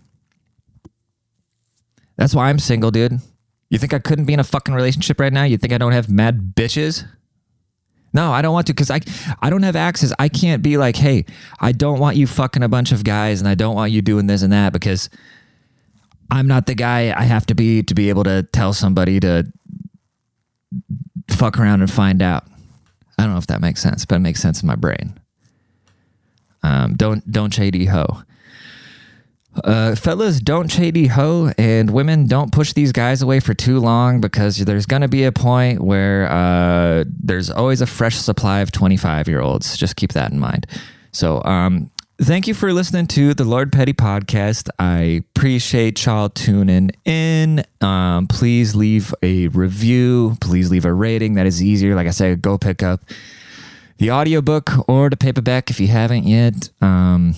That's 2.17 2.35
why 2.35 2.51
I'm 2.51 2.59
single, 2.59 2.91
dude. 2.91 3.21
You 3.71 3.79
think 3.79 3.95
I 3.95 4.01
couldn't 4.01 4.27
be 4.27 4.35
in 4.35 4.41
a 4.41 4.45
fucking 4.45 4.75
relationship 4.75 5.19
right 5.19 5.33
now? 5.33 5.45
You 5.45 5.57
think 5.57 5.73
I 5.73 5.79
don't 5.79 5.93
have 5.93 6.11
mad 6.11 6.55
bitches? 6.55 7.07
No, 8.13 8.33
I 8.33 8.43
don't 8.43 8.53
want 8.53 8.67
to 8.67 8.75
because 8.75 8.91
I 8.91 9.01
I 9.41 9.51
don't 9.51 9.63
have 9.63 9.77
access. 9.77 10.13
I 10.19 10.29
can't 10.29 10.63
be 10.63 10.77
like, 10.77 10.97
hey, 10.97 11.25
I 11.61 11.73
don't 11.73 12.01
want 12.01 12.17
you 12.17 12.27
fucking 12.27 12.63
a 12.63 12.69
bunch 12.69 12.93
of 12.93 13.05
guys 13.05 13.41
and 13.41 13.49
I 13.49 13.55
don't 13.55 13.75
want 13.75 13.93
you 13.93 14.03
doing 14.03 14.27
this 14.27 14.43
and 14.43 14.53
that 14.53 14.73
because 14.73 15.09
I'm 16.31 16.47
not 16.47 16.67
the 16.67 16.75
guy 16.75 17.15
I 17.17 17.25
have 17.25 17.47
to 17.47 17.55
be 17.55 17.83
to 17.83 17.95
be 17.95 18.09
able 18.09 18.25
to 18.25 18.43
tell 18.53 18.73
somebody 18.73 19.21
to 19.21 19.51
fuck 21.31 21.59
around 21.59 21.81
and 21.81 21.91
find 21.91 22.23
out. 22.23 22.45
I 23.19 23.25
don't 23.25 23.33
know 23.33 23.39
if 23.39 23.47
that 23.49 23.61
makes 23.61 23.83
sense, 23.83 24.05
but 24.05 24.17
it 24.17 24.21
makes 24.21 24.41
sense 24.41 24.63
in 24.63 24.67
my 24.67 24.77
brain. 24.77 25.19
Um, 26.63 26.95
don't 26.95 27.31
don't 27.31 27.53
shady 27.53 27.87
ho. 27.87 28.23
Uh, 29.65 29.95
fellas, 29.97 30.41
don't 30.41 30.71
shady 30.71 31.09
ho, 31.09 31.53
and 31.59 31.91
women 31.91 32.27
don't 32.27 32.53
push 32.53 32.73
these 32.73 32.93
guys 32.93 33.21
away 33.21 33.41
for 33.41 33.53
too 33.53 33.81
long 33.81 34.21
because 34.21 34.59
there's 34.59 34.87
going 34.87 35.03
to 35.03 35.09
be 35.09 35.25
a 35.25 35.33
point 35.33 35.81
where 35.81 36.31
uh, 36.31 37.05
there's 37.09 37.51
always 37.51 37.81
a 37.81 37.87
fresh 37.87 38.17
supply 38.17 38.61
of 38.61 38.71
25 38.71 39.27
year 39.27 39.41
olds. 39.41 39.77
Just 39.77 39.97
keep 39.97 40.13
that 40.13 40.31
in 40.31 40.39
mind. 40.39 40.67
So, 41.11 41.43
um, 41.45 41.91
thank 42.23 42.47
you 42.47 42.55
for 42.55 42.73
listening 42.73 43.09
to 43.09 43.35
the 43.35 43.45
Lord 43.45 43.73
Petty 43.73 43.93
podcast. 43.93 44.69
I 44.79 45.25
appreciate 45.35 46.05
y'all 46.07 46.29
tuning 46.29 46.93
in. 47.05 47.65
Um, 47.81 48.29
please 48.29 48.77
leave 48.77 49.13
a 49.23 49.49
review, 49.49 50.37
please 50.41 50.71
leave 50.71 50.85
a 50.85 50.93
rating. 50.93 51.35
That 51.35 51.47
is 51.47 51.61
easier. 51.61 51.97
Like 51.97 52.07
I 52.07 52.11
said, 52.11 52.41
go 52.41 52.57
pick 52.57 52.85
up 52.85 53.01
the 53.99 54.13
audiobook 54.13 54.89
or 54.89 55.11
the 55.11 55.17
paperback 55.17 55.71
if 55.71 55.81
you 55.81 55.89
haven't 55.89 56.25
yet. 56.25 56.71
Um, 56.81 57.35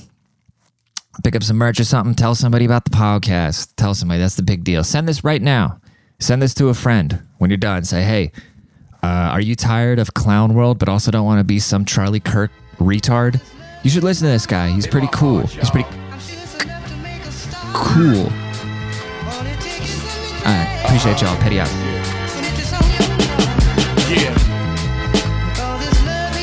pick 1.20 1.37
up 1.37 1.42
some 1.42 1.59
merch 1.59 1.79
or 1.79 1.85
something, 1.85 2.14
tell 2.14 2.35
somebody 2.35 2.64
about 2.64 2.85
the 2.85 2.90
podcast. 2.90 3.75
Tell 3.77 3.94
somebody 3.94 4.20
that's 4.20 4.37
the 4.37 4.42
big 4.42 4.64
deal. 4.64 4.83
Send 4.83 5.07
this 5.09 5.22
right 5.25 5.42
now. 5.42 5.81
Send 6.18 6.40
this 6.40 6.55
to 6.55 6.68
a 6.68 6.75
friend 6.75 7.22
when 7.38 7.51
you're 7.51 7.59
done. 7.59 7.85
Say, 7.85 8.03
hey, 8.03 8.33
uh, 9.03 9.31
are 9.33 9.40
you 9.40 9.55
tired 9.55 9.98
of 9.98 10.14
Clown 10.14 10.55
World 10.55 10.79
but 10.79 10.88
also 10.88 11.11
don't 11.11 11.27
want 11.27 11.40
to 11.40 11.44
be 11.44 11.59
some 11.59 11.85
Charlie 11.85 12.20
Kirk 12.20 12.51
retard? 12.79 13.40
You 13.83 13.90
should 13.90 14.05
listen 14.05 14.27
to 14.27 14.33
this 14.33 14.46
guy. 14.46 14.68
He's 14.68 14.87
pretty 14.87 15.09
cool. 15.12 15.40
He's 15.46 15.70
pretty 15.70 15.88
cool. 17.75 18.29
I 20.44 20.83
appreciate 20.85 21.20
y'all. 21.20 21.37
Petty 21.38 21.61
out. 21.61 21.68
Yeah. 24.09 24.35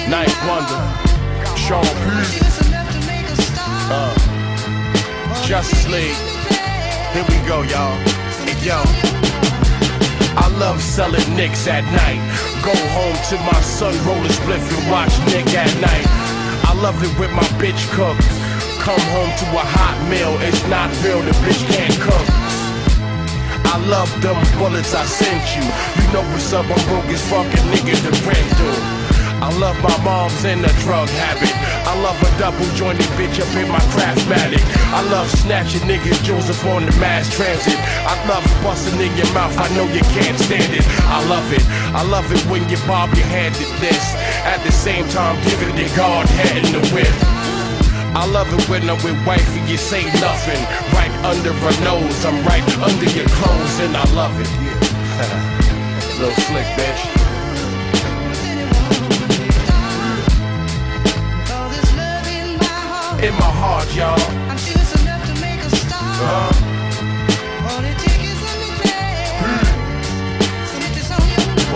Ninth 0.09 0.47
Wonder. 0.47 1.57
Sean 1.57 2.48
Justice 5.49 5.87
League. 5.87 6.13
Here 7.09 7.25
we 7.25 7.47
go, 7.49 7.63
y'all. 7.63 7.97
Hey, 8.37 8.53
yo. 8.61 8.77
I 10.37 10.45
love 10.59 10.79
selling 10.79 11.25
nicks 11.35 11.65
at 11.65 11.81
night. 11.89 12.21
Go 12.61 12.69
home 12.93 13.17
to 13.33 13.35
my 13.49 13.59
son, 13.61 13.97
roll 14.05 14.21
a 14.21 14.29
spliff 14.29 14.61
and 14.61 14.91
watch 14.91 15.09
Nick 15.25 15.49
at 15.57 15.73
night. 15.81 16.05
I 16.69 16.77
love 16.77 17.01
it 17.01 17.09
with 17.17 17.31
my 17.31 17.49
bitch 17.57 17.81
cook. 17.97 18.19
Come 18.77 19.01
home 19.09 19.33
to 19.41 19.45
a 19.57 19.65
hot 19.65 19.97
meal, 20.05 20.37
it's 20.45 20.61
not 20.69 20.93
real, 21.01 21.19
the 21.25 21.33
bitch 21.41 21.65
can't 21.73 21.97
cook. 21.97 22.27
I 23.73 23.81
love 23.89 24.11
them 24.21 24.37
bullets 24.59 24.93
I 24.93 25.03
sent 25.03 25.41
you. 25.57 25.65
You 25.65 26.13
know 26.13 26.21
what's 26.29 26.53
up, 26.53 26.69
I'm 26.69 26.77
broke 26.85 27.09
as 27.09 27.27
fucking 27.27 27.65
nigga 27.73 27.97
to. 28.05 28.98
I 29.39 29.55
love 29.55 29.79
my 29.79 29.95
mom's 30.03 30.43
in 30.43 30.59
a 30.59 30.73
drug 30.83 31.07
habit. 31.07 31.55
I 31.87 31.95
love 32.03 32.19
a 32.19 32.29
double 32.37 32.67
jointed 32.75 33.07
bitch 33.15 33.39
up 33.39 33.47
in 33.55 33.71
my 33.71 33.79
craftmatic. 33.95 34.59
I 34.91 35.01
love 35.07 35.31
snatching 35.31 35.87
niggas 35.87 36.21
jewels 36.23 36.49
up 36.51 36.59
on 36.67 36.85
the 36.85 36.91
mass 36.99 37.31
transit. 37.33 37.79
I 38.03 38.19
love 38.27 38.43
busting 38.61 38.99
in 38.99 39.15
your 39.15 39.31
mouth, 39.31 39.55
I 39.57 39.71
know 39.75 39.87
you 39.87 40.03
can't 40.11 40.37
stand 40.37 40.75
it. 40.75 40.83
I 41.07 41.23
love 41.31 41.47
it, 41.55 41.63
I 41.95 42.03
love 42.03 42.27
it 42.35 42.43
when 42.51 42.67
you 42.67 42.75
bob 42.83 43.15
your 43.15 43.25
hand 43.31 43.55
at 43.55 43.71
this. 43.79 44.03
At 44.43 44.59
the 44.67 44.71
same 44.71 45.07
time, 45.07 45.39
giving 45.47 45.71
the 45.71 45.87
guard 45.95 46.27
head 46.27 46.59
in 46.59 46.75
the 46.75 46.83
whip. 46.91 47.15
I 48.11 48.27
love 48.27 48.51
it 48.51 48.67
when 48.67 48.89
I'm 48.89 48.99
with 49.07 49.15
wife 49.25 49.47
and 49.55 49.69
you 49.69 49.77
say 49.77 50.03
nothing. 50.19 50.59
Right 50.91 51.13
under 51.23 51.53
her 51.53 51.75
nose, 51.87 52.25
I'm 52.25 52.43
right 52.43 52.67
under 52.83 53.07
your 53.15 53.29
clothes, 53.39 53.79
and 53.79 53.95
I 53.95 54.03
love 54.11 54.35
it. 54.35 54.51
Little 56.19 56.35
slick 56.43 56.67
bitch. 56.75 57.28
In 63.21 63.33
my 63.33 63.51
heart, 63.51 63.93
y'all. 63.93 64.15
I 64.49 64.55
feel 64.55 64.79
it's 64.79 64.95
enough 65.01 65.21
to 65.27 65.33
make 65.41 65.59
a 65.59 65.69
stop. 65.75 66.01
Uh, 66.23 66.53
one 67.67 67.83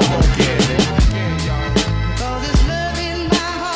more 0.09 0.23
again, 0.23 0.61
nigga. 0.71 0.87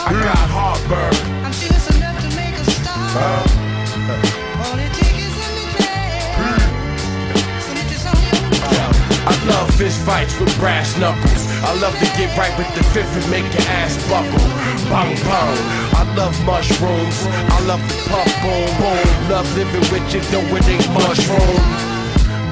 I 0.08 0.12
got 0.24 0.48
heartburn. 0.50 1.14
I 1.44 1.52
feel 1.52 1.76
it's 1.76 1.90
enough 1.98 2.18
to 2.22 2.30
make 2.38 2.56
a 2.56 2.64
stop. 2.72 3.16
Uh, 3.20 3.44
I 9.28 9.34
love 9.50 9.68
fist 9.76 10.00
fights 10.06 10.40
with 10.40 10.58
brass 10.58 10.98
knuckles. 10.98 11.47
I 11.64 11.74
love 11.82 11.98
to 11.98 12.08
get 12.18 12.30
right 12.38 12.54
with 12.58 12.70
the 12.76 12.84
fifth 12.94 13.14
and 13.18 13.28
make 13.32 13.48
your 13.54 13.68
ass 13.82 13.98
buckle. 14.10 14.48
Bang 14.90 15.16
bang. 15.26 15.58
I 15.98 16.04
love 16.16 16.36
mushrooms. 16.46 17.26
I 17.26 17.60
love 17.66 17.82
the 17.82 17.98
puff 18.10 18.32
boom 18.42 18.70
boom. 18.78 19.30
Love 19.30 19.48
living 19.58 19.86
with 19.92 20.06
you 20.14 20.22
though 20.30 20.56
it 20.56 20.68
ain't 20.70 20.88
mushroom. 20.94 21.62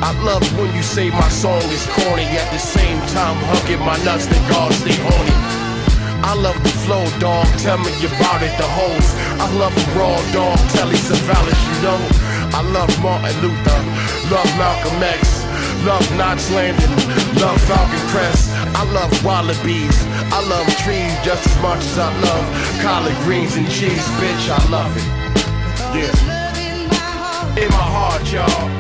I 0.02 0.12
love 0.24 0.44
when 0.58 0.74
you 0.76 0.84
say 0.84 1.10
my 1.10 1.30
song 1.30 1.64
is 1.70 1.86
corny. 1.98 2.26
At 2.26 2.50
the 2.52 2.60
same 2.60 3.00
time, 3.14 3.38
hugging 3.50 3.80
my 3.80 3.98
nuts, 4.04 4.26
the 4.26 4.38
God 4.50 4.74
stay 4.74 4.98
horny. 4.98 5.38
I 6.26 6.34
love 6.34 6.58
the 6.64 6.74
flow, 6.86 7.06
dog. 7.20 7.46
Tell 7.60 7.78
me 7.78 7.94
about 8.02 8.42
it, 8.42 8.54
the 8.58 8.66
hoes. 8.66 9.10
I 9.38 9.46
love 9.62 9.74
the 9.76 9.86
raw, 9.94 10.18
dog. 10.34 10.58
Tell 10.74 10.90
he's 10.90 11.10
a 11.12 11.16
valid, 11.30 11.58
you 11.70 11.78
know. 11.86 12.00
I 12.58 12.62
love 12.74 12.90
Martin 13.02 13.36
Luther. 13.42 13.82
Love 14.34 14.50
Malcolm 14.58 15.04
X. 15.04 15.46
Love 15.86 16.06
Knots 16.18 16.50
Landing. 16.52 16.96
Love 17.38 17.62
Falcon 17.70 18.04
Crest. 18.10 18.55
I 18.78 18.84
love 18.92 19.24
wallabies. 19.24 19.98
I 20.34 20.42
love 20.50 20.68
trees 20.84 21.16
just 21.24 21.48
as 21.48 21.62
much 21.62 21.80
as 21.80 21.98
I 21.98 22.12
love 22.28 22.46
collard 22.84 23.16
greens 23.24 23.56
and 23.56 23.68
cheese, 23.72 24.06
bitch. 24.20 24.50
I 24.50 24.70
love 24.70 24.92
it. 24.98 25.08
Yeah. 25.96 26.12
In 27.58 27.70
my 27.70 27.88
heart, 27.96 28.30
y'all. 28.34 28.76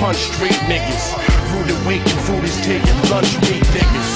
Punch 0.00 0.32
street 0.32 0.56
niggas. 0.64 1.12
Rooted 1.52 1.76
waiting 1.84 2.20
food 2.24 2.42
is 2.42 2.56
taking 2.64 2.96
lunch 3.12 3.36
meat 3.44 3.62
niggas. 3.76 4.10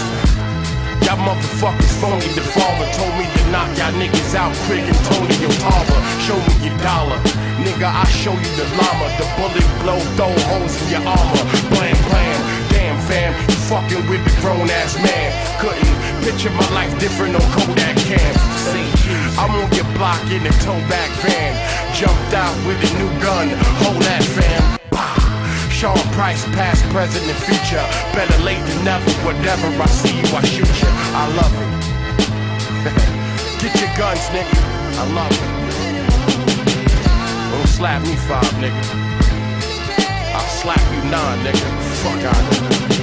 Y'all 1.05 1.21
motherfuckers 1.21 1.93
phony. 2.01 2.25
The 2.33 2.41
farmer 2.57 2.89
told 2.97 3.15
me 3.21 3.29
to 3.29 3.43
knock 3.53 3.69
y'all 3.77 3.93
niggas 4.01 4.35
out 4.35 4.57
quick 4.65 4.81
and 4.81 5.01
Tony 5.13 5.37
Ottawa. 5.61 5.99
Show 6.25 6.41
me 6.41 6.73
your 6.73 6.77
dollar. 6.81 7.21
Nigga, 7.61 7.85
I 7.85 8.05
show 8.09 8.33
you 8.33 8.51
the 8.57 8.67
llama. 8.81 9.07
The 9.21 9.27
bullet 9.37 9.69
blow, 9.85 10.01
throw 10.17 10.33
holes 10.49 10.75
in 10.83 10.97
your 10.97 11.05
armor. 11.05 11.45
Blam, 11.69 11.97
blam. 12.09 12.41
Damn, 12.73 12.99
fam. 13.05 13.37
You 13.45 13.57
fucking 13.69 14.05
with 14.09 14.25
the 14.25 14.33
grown 14.41 14.69
ass 14.81 14.97
man. 14.97 15.29
Couldn't 15.61 15.95
picture 16.25 16.51
my 16.57 16.69
life 16.73 16.93
different 16.99 17.37
on 17.37 17.45
Kodak 17.53 17.97
cams. 18.09 18.41
See, 18.73 18.89
I'm 19.37 19.53
on 19.53 19.69
your 19.77 19.89
block 20.01 20.25
in 20.33 20.41
a 20.49 20.55
towback 20.65 21.13
van. 21.21 21.53
Jumped 21.93 22.33
out 22.33 22.57
with 22.65 22.81
a 22.81 22.91
new 22.97 23.13
gun. 23.21 23.53
Hold 23.85 24.01
that, 24.09 24.25
fam. 24.25 24.84
Sean 25.85 26.01
Price, 26.15 26.47
past, 26.57 26.83
present, 26.85 27.27
and 27.27 27.37
future. 27.45 27.85
Better 28.17 28.43
late 28.43 28.65
than 28.65 28.85
never. 28.87 29.11
Whatever 29.21 29.67
I 29.83 29.85
see 29.85 30.17
you, 30.17 30.25
I 30.35 30.41
shoot 30.41 30.81
you. 30.81 30.89
I 31.13 31.29
love 31.37 31.53
it. 31.61 31.69
Get 33.61 33.79
your 33.79 33.93
guns, 33.95 34.25
nigga. 34.33 34.57
I 34.97 35.05
love 35.13 35.31
it. 35.31 35.41
Don't 37.51 37.69
slap 37.69 38.01
me 38.01 38.17
five, 38.17 38.55
nigga. 38.63 38.83
I'll 40.33 40.49
slap 40.49 40.81
you, 40.91 41.03
nah, 41.11 41.37
nigga. 41.45 41.69
Fuck 42.01 42.25
out 42.33 42.41
of 42.41 42.89
here. 42.89 42.94